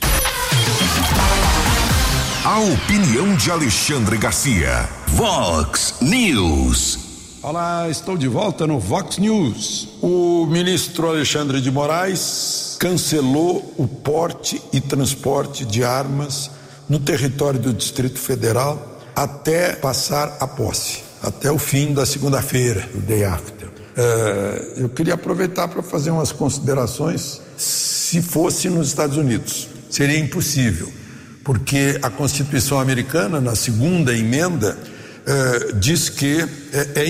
A 2.43 2.59
opinião 2.59 3.35
de 3.35 3.51
Alexandre 3.51 4.17
Garcia. 4.17 4.89
Vox 5.09 5.95
News. 6.01 6.99
Olá, 7.43 7.89
estou 7.89 8.17
de 8.17 8.27
volta 8.27 8.65
no 8.67 8.79
Vox 8.79 9.17
News. 9.17 9.89
O 10.01 10.45
ministro 10.45 11.07
Alexandre 11.07 11.61
de 11.61 11.71
Moraes 11.71 12.77
cancelou 12.79 13.73
o 13.77 13.87
porte 13.87 14.61
e 14.73 14.81
transporte 14.81 15.65
de 15.65 15.83
armas 15.83 16.49
no 16.89 16.99
território 16.99 17.59
do 17.59 17.73
Distrito 17.73 18.19
Federal 18.19 18.99
até 19.15 19.75
passar 19.75 20.37
a 20.39 20.47
posse, 20.47 21.03
até 21.21 21.51
o 21.51 21.57
fim 21.57 21.93
da 21.93 22.05
segunda-feira, 22.05 22.89
o 22.95 22.99
day 22.99 23.23
after. 23.23 23.60
É, 23.95 24.73
eu 24.77 24.89
queria 24.89 25.15
aproveitar 25.15 25.67
para 25.67 25.83
fazer 25.83 26.11
umas 26.11 26.31
considerações. 26.31 27.41
Se 27.57 28.21
fosse 28.21 28.69
nos 28.69 28.87
Estados 28.87 29.17
Unidos, 29.17 29.67
seria 29.89 30.17
impossível, 30.17 30.91
porque 31.43 31.99
a 32.01 32.09
Constituição 32.09 32.79
americana, 32.79 33.41
na 33.41 33.55
segunda 33.55 34.15
emenda, 34.15 34.77
é, 35.25 35.73
diz 35.73 36.09
que 36.09 36.45
é, 36.73 37.01
é 37.01 37.09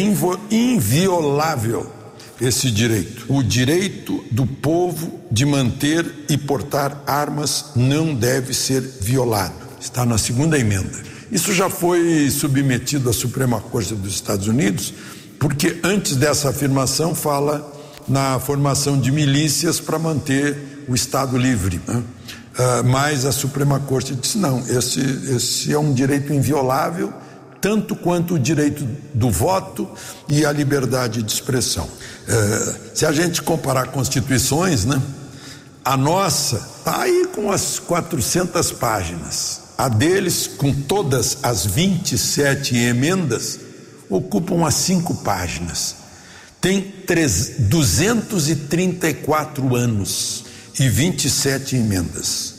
inviolável 0.51 1.91
esse 2.39 2.71
direito. 2.71 3.25
O 3.29 3.43
direito 3.43 4.25
do 4.31 4.47
povo 4.47 5.21
de 5.31 5.45
manter 5.45 6.05
e 6.27 6.37
portar 6.37 7.03
armas 7.05 7.65
não 7.75 8.15
deve 8.15 8.53
ser 8.53 8.81
violado. 8.81 9.53
Está 9.79 10.05
na 10.05 10.17
segunda 10.17 10.57
emenda. 10.57 11.11
Isso 11.31 11.53
já 11.53 11.69
foi 11.69 12.29
submetido 12.29 13.09
à 13.09 13.13
Suprema 13.13 13.61
Corte 13.61 13.93
dos 13.93 14.13
Estados 14.13 14.47
Unidos 14.47 14.93
porque 15.41 15.79
antes 15.83 16.15
dessa 16.15 16.49
afirmação 16.49 17.15
fala 17.15 17.73
na 18.07 18.39
formação 18.39 18.99
de 18.99 19.11
milícias 19.11 19.79
para 19.79 19.97
manter 19.97 20.85
o 20.87 20.93
Estado 20.93 21.35
livre. 21.35 21.81
Né? 21.87 21.95
Uh, 21.95 22.83
mas 22.85 23.25
a 23.25 23.31
Suprema 23.31 23.79
Corte 23.79 24.13
disse: 24.13 24.37
não, 24.37 24.59
esse, 24.69 24.99
esse 25.35 25.73
é 25.73 25.79
um 25.79 25.95
direito 25.95 26.31
inviolável, 26.31 27.11
tanto 27.59 27.95
quanto 27.95 28.35
o 28.35 28.39
direito 28.39 28.87
do 29.15 29.31
voto 29.31 29.89
e 30.29 30.45
a 30.45 30.51
liberdade 30.51 31.23
de 31.23 31.33
expressão. 31.33 31.85
Uh, 31.85 32.75
se 32.93 33.07
a 33.07 33.11
gente 33.11 33.41
comparar 33.41 33.87
constituições, 33.87 34.85
né, 34.85 35.01
a 35.83 35.97
nossa 35.97 36.57
está 36.77 37.01
aí 37.01 37.27
com 37.33 37.51
as 37.51 37.79
400 37.79 38.73
páginas, 38.73 39.61
a 39.75 39.89
deles, 39.89 40.45
com 40.45 40.71
todas 40.71 41.39
as 41.41 41.65
27 41.65 42.77
emendas, 42.77 43.70
ocupam 44.11 44.67
as 44.67 44.75
cinco 44.75 45.15
páginas. 45.15 45.95
Tem 46.59 46.81
3, 46.81 47.61
234 47.61 49.75
anos 49.75 50.43
e 50.79 50.87
27 50.87 51.77
emendas. 51.77 52.53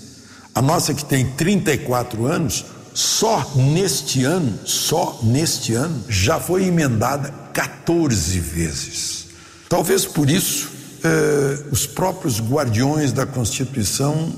A 0.55 0.61
nossa 0.61 0.93
que 0.93 1.05
tem 1.05 1.31
34 1.33 2.27
anos, 2.27 2.65
só 2.93 3.53
neste 3.55 4.25
ano, 4.25 4.59
só 4.65 5.21
neste 5.23 5.75
ano, 5.75 6.03
já 6.09 6.41
foi 6.41 6.65
emendada 6.65 7.33
14 7.53 8.41
vezes. 8.41 9.27
Talvez 9.69 10.05
por 10.05 10.29
isso 10.29 10.71
eh, 11.05 11.59
os 11.71 11.87
próprios 11.87 12.41
guardiões 12.41 13.13
da 13.13 13.25
Constituição 13.25 14.33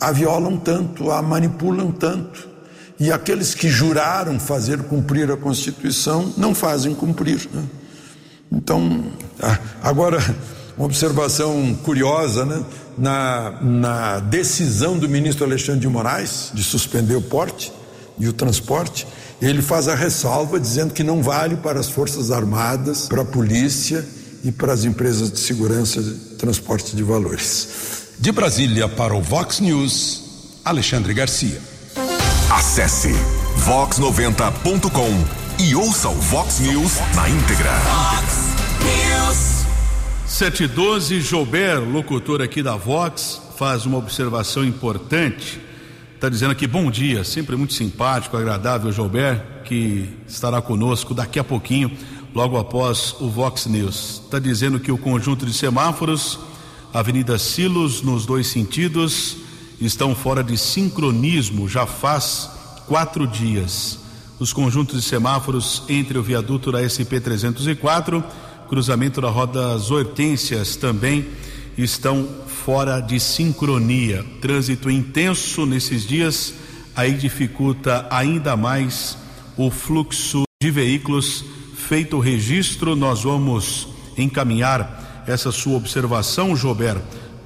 a 0.00 0.12
violam 0.12 0.58
tanto, 0.58 1.10
a 1.10 1.22
manipulam 1.22 1.90
tanto 1.90 2.55
e 2.98 3.12
aqueles 3.12 3.54
que 3.54 3.68
juraram 3.68 4.40
fazer 4.40 4.82
cumprir 4.84 5.30
a 5.30 5.36
Constituição 5.36 6.32
não 6.36 6.54
fazem 6.54 6.94
cumprir. 6.94 7.48
Né? 7.52 7.62
Então, 8.50 9.04
agora, 9.82 10.18
uma 10.76 10.86
observação 10.86 11.74
curiosa, 11.82 12.44
né? 12.44 12.64
na, 12.96 13.58
na 13.60 14.18
decisão 14.20 14.98
do 14.98 15.08
ministro 15.08 15.44
Alexandre 15.44 15.80
de 15.80 15.88
Moraes 15.88 16.50
de 16.54 16.64
suspender 16.64 17.14
o 17.14 17.22
porte 17.22 17.72
e 18.18 18.26
o 18.26 18.32
transporte, 18.32 19.06
ele 19.42 19.60
faz 19.60 19.88
a 19.88 19.94
ressalva 19.94 20.58
dizendo 20.58 20.94
que 20.94 21.02
não 21.02 21.22
vale 21.22 21.56
para 21.56 21.78
as 21.78 21.90
Forças 21.90 22.30
Armadas, 22.30 23.06
para 23.06 23.22
a 23.22 23.24
polícia 23.24 24.04
e 24.42 24.50
para 24.50 24.72
as 24.72 24.84
empresas 24.84 25.30
de 25.30 25.38
segurança 25.38 26.02
de 26.02 26.14
transporte 26.36 26.96
de 26.96 27.02
valores. 27.02 27.68
De 28.18 28.32
Brasília 28.32 28.88
para 28.88 29.14
o 29.14 29.20
Vox 29.20 29.60
News, 29.60 30.60
Alexandre 30.64 31.12
Garcia. 31.12 31.75
Acesse 32.50 33.12
vox90.com 33.64 35.62
e 35.64 35.74
ouça 35.74 36.08
o 36.08 36.14
Vox 36.14 36.60
News 36.60 36.92
na 37.16 37.28
íntegra. 37.28 37.72
Vox 37.72 38.54
News. 38.84 39.66
712 40.28 41.20
Joubert, 41.22 41.80
locutor 41.80 42.40
aqui 42.40 42.62
da 42.62 42.76
Vox, 42.76 43.42
faz 43.56 43.84
uma 43.84 43.98
observação 43.98 44.64
importante. 44.64 45.60
Está 46.14 46.28
dizendo 46.28 46.52
aqui, 46.52 46.68
bom 46.68 46.88
dia, 46.88 47.24
sempre 47.24 47.56
muito 47.56 47.74
simpático, 47.74 48.36
agradável, 48.36 48.92
Gilbert, 48.92 49.64
que 49.64 50.08
estará 50.28 50.62
conosco 50.62 51.12
daqui 51.14 51.40
a 51.40 51.44
pouquinho, 51.44 51.90
logo 52.32 52.56
após 52.56 53.16
o 53.18 53.28
Vox 53.28 53.66
News. 53.66 54.22
Está 54.24 54.38
dizendo 54.38 54.78
que 54.78 54.92
o 54.92 54.98
conjunto 54.98 55.44
de 55.44 55.52
semáforos, 55.52 56.38
Avenida 56.94 57.40
Silos, 57.40 58.02
nos 58.02 58.24
dois 58.24 58.46
sentidos, 58.46 59.45
estão 59.80 60.14
fora 60.14 60.42
de 60.42 60.56
sincronismo 60.56 61.68
já 61.68 61.86
faz 61.86 62.50
quatro 62.86 63.26
dias. 63.26 63.98
Os 64.38 64.52
conjuntos 64.52 65.00
de 65.00 65.08
semáforos 65.08 65.82
entre 65.88 66.18
o 66.18 66.22
viaduto 66.22 66.70
da 66.70 66.82
SP-304, 66.82 68.22
cruzamento 68.68 69.20
da 69.20 69.30
Roda 69.30 69.76
Hortências 69.76 70.76
também 70.76 71.26
estão 71.76 72.28
fora 72.46 73.00
de 73.00 73.18
sincronia. 73.20 74.24
Trânsito 74.40 74.90
intenso 74.90 75.64
nesses 75.64 76.06
dias, 76.06 76.54
aí 76.94 77.14
dificulta 77.14 78.06
ainda 78.10 78.56
mais 78.56 79.16
o 79.56 79.70
fluxo 79.70 80.44
de 80.62 80.70
veículos. 80.70 81.44
Feito 81.74 82.16
o 82.16 82.20
registro, 82.20 82.96
nós 82.96 83.22
vamos 83.22 83.88
encaminhar 84.18 85.24
essa 85.26 85.52
sua 85.52 85.76
observação, 85.76 86.56
Jober, 86.56 86.96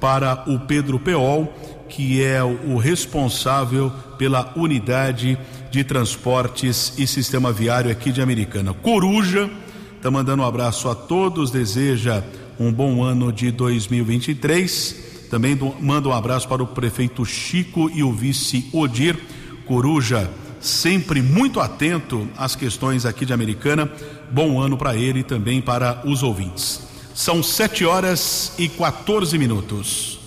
para 0.01 0.43
o 0.47 0.59
Pedro 0.59 0.99
Peol, 0.99 1.53
que 1.87 2.23
é 2.23 2.43
o 2.43 2.77
responsável 2.77 3.91
pela 4.17 4.51
unidade 4.55 5.37
de 5.69 5.83
transportes 5.83 6.93
e 6.97 7.05
sistema 7.05 7.53
viário 7.53 7.91
aqui 7.91 8.11
de 8.11 8.21
Americana. 8.21 8.73
Coruja, 8.73 9.49
está 9.95 10.09
mandando 10.09 10.41
um 10.41 10.45
abraço 10.45 10.89
a 10.89 10.95
todos, 10.95 11.51
deseja 11.51 12.23
um 12.59 12.73
bom 12.73 13.03
ano 13.03 13.31
de 13.31 13.51
2023. 13.51 15.27
Também 15.29 15.57
manda 15.79 16.09
um 16.09 16.13
abraço 16.13 16.47
para 16.47 16.63
o 16.63 16.67
prefeito 16.67 17.23
Chico 17.23 17.89
e 17.93 18.03
o 18.03 18.11
vice 18.11 18.67
Odir 18.73 19.17
Coruja, 19.65 20.29
sempre 20.59 21.21
muito 21.21 21.59
atento 21.59 22.27
às 22.35 22.55
questões 22.55 23.05
aqui 23.05 23.25
de 23.25 23.33
Americana. 23.33 23.89
Bom 24.31 24.59
ano 24.59 24.77
para 24.77 24.95
ele 24.95 25.19
e 25.19 25.23
também 25.23 25.61
para 25.61 26.01
os 26.05 26.23
ouvintes. 26.23 26.90
São 27.23 27.43
7 27.43 27.85
horas 27.85 28.51
e 28.57 28.67
14 28.67 29.37
minutos. 29.37 30.17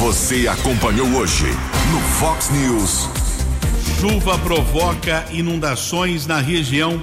Você 0.00 0.48
acompanhou 0.48 1.06
hoje 1.10 1.46
no 1.92 2.00
Fox 2.18 2.50
News. 2.50 3.08
Chuva 4.00 4.36
provoca 4.36 5.24
inundações 5.30 6.26
na 6.26 6.40
região. 6.40 7.00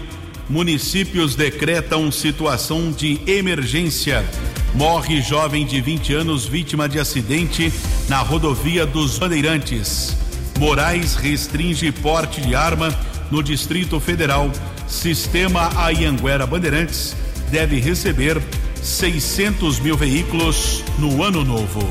Municípios 0.49 1.33
decretam 1.33 2.11
situação 2.11 2.91
de 2.91 3.21
emergência. 3.25 4.29
Morre 4.75 5.21
jovem 5.21 5.65
de 5.65 5.79
20 5.79 6.13
anos 6.13 6.45
vítima 6.45 6.89
de 6.89 6.99
acidente 6.99 7.71
na 8.09 8.17
rodovia 8.17 8.85
dos 8.85 9.17
Bandeirantes. 9.17 10.17
Moraes 10.59 11.15
restringe 11.15 11.89
porte 11.89 12.41
de 12.41 12.53
arma 12.53 12.93
no 13.31 13.41
Distrito 13.41 13.97
Federal. 14.01 14.51
Sistema 14.89 15.71
Ayanguera 15.77 16.45
Bandeirantes 16.45 17.22
deve 17.53 17.79
receber 17.79 18.41
600 18.81 19.79
mil 19.79 19.95
veículos 19.95 20.83
no 20.97 21.23
ano 21.23 21.45
novo. 21.45 21.87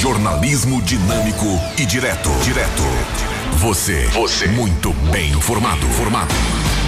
Jornalismo 0.00 0.80
dinâmico 0.80 1.46
e 1.76 1.84
direto. 1.84 2.30
Direto. 2.42 2.82
Você. 3.58 4.06
Você. 4.06 4.48
Muito 4.48 4.94
bem 5.12 5.30
informado. 5.32 5.86
Formado. 5.88 6.34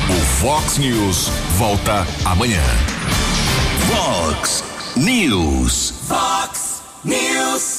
O 0.08 0.20
Fox 0.40 0.78
News 0.78 1.28
volta 1.58 2.06
amanhã. 2.24 2.62
Fox 3.92 4.64
News. 4.96 5.92
Fox 6.08 6.80
News. 7.04 7.70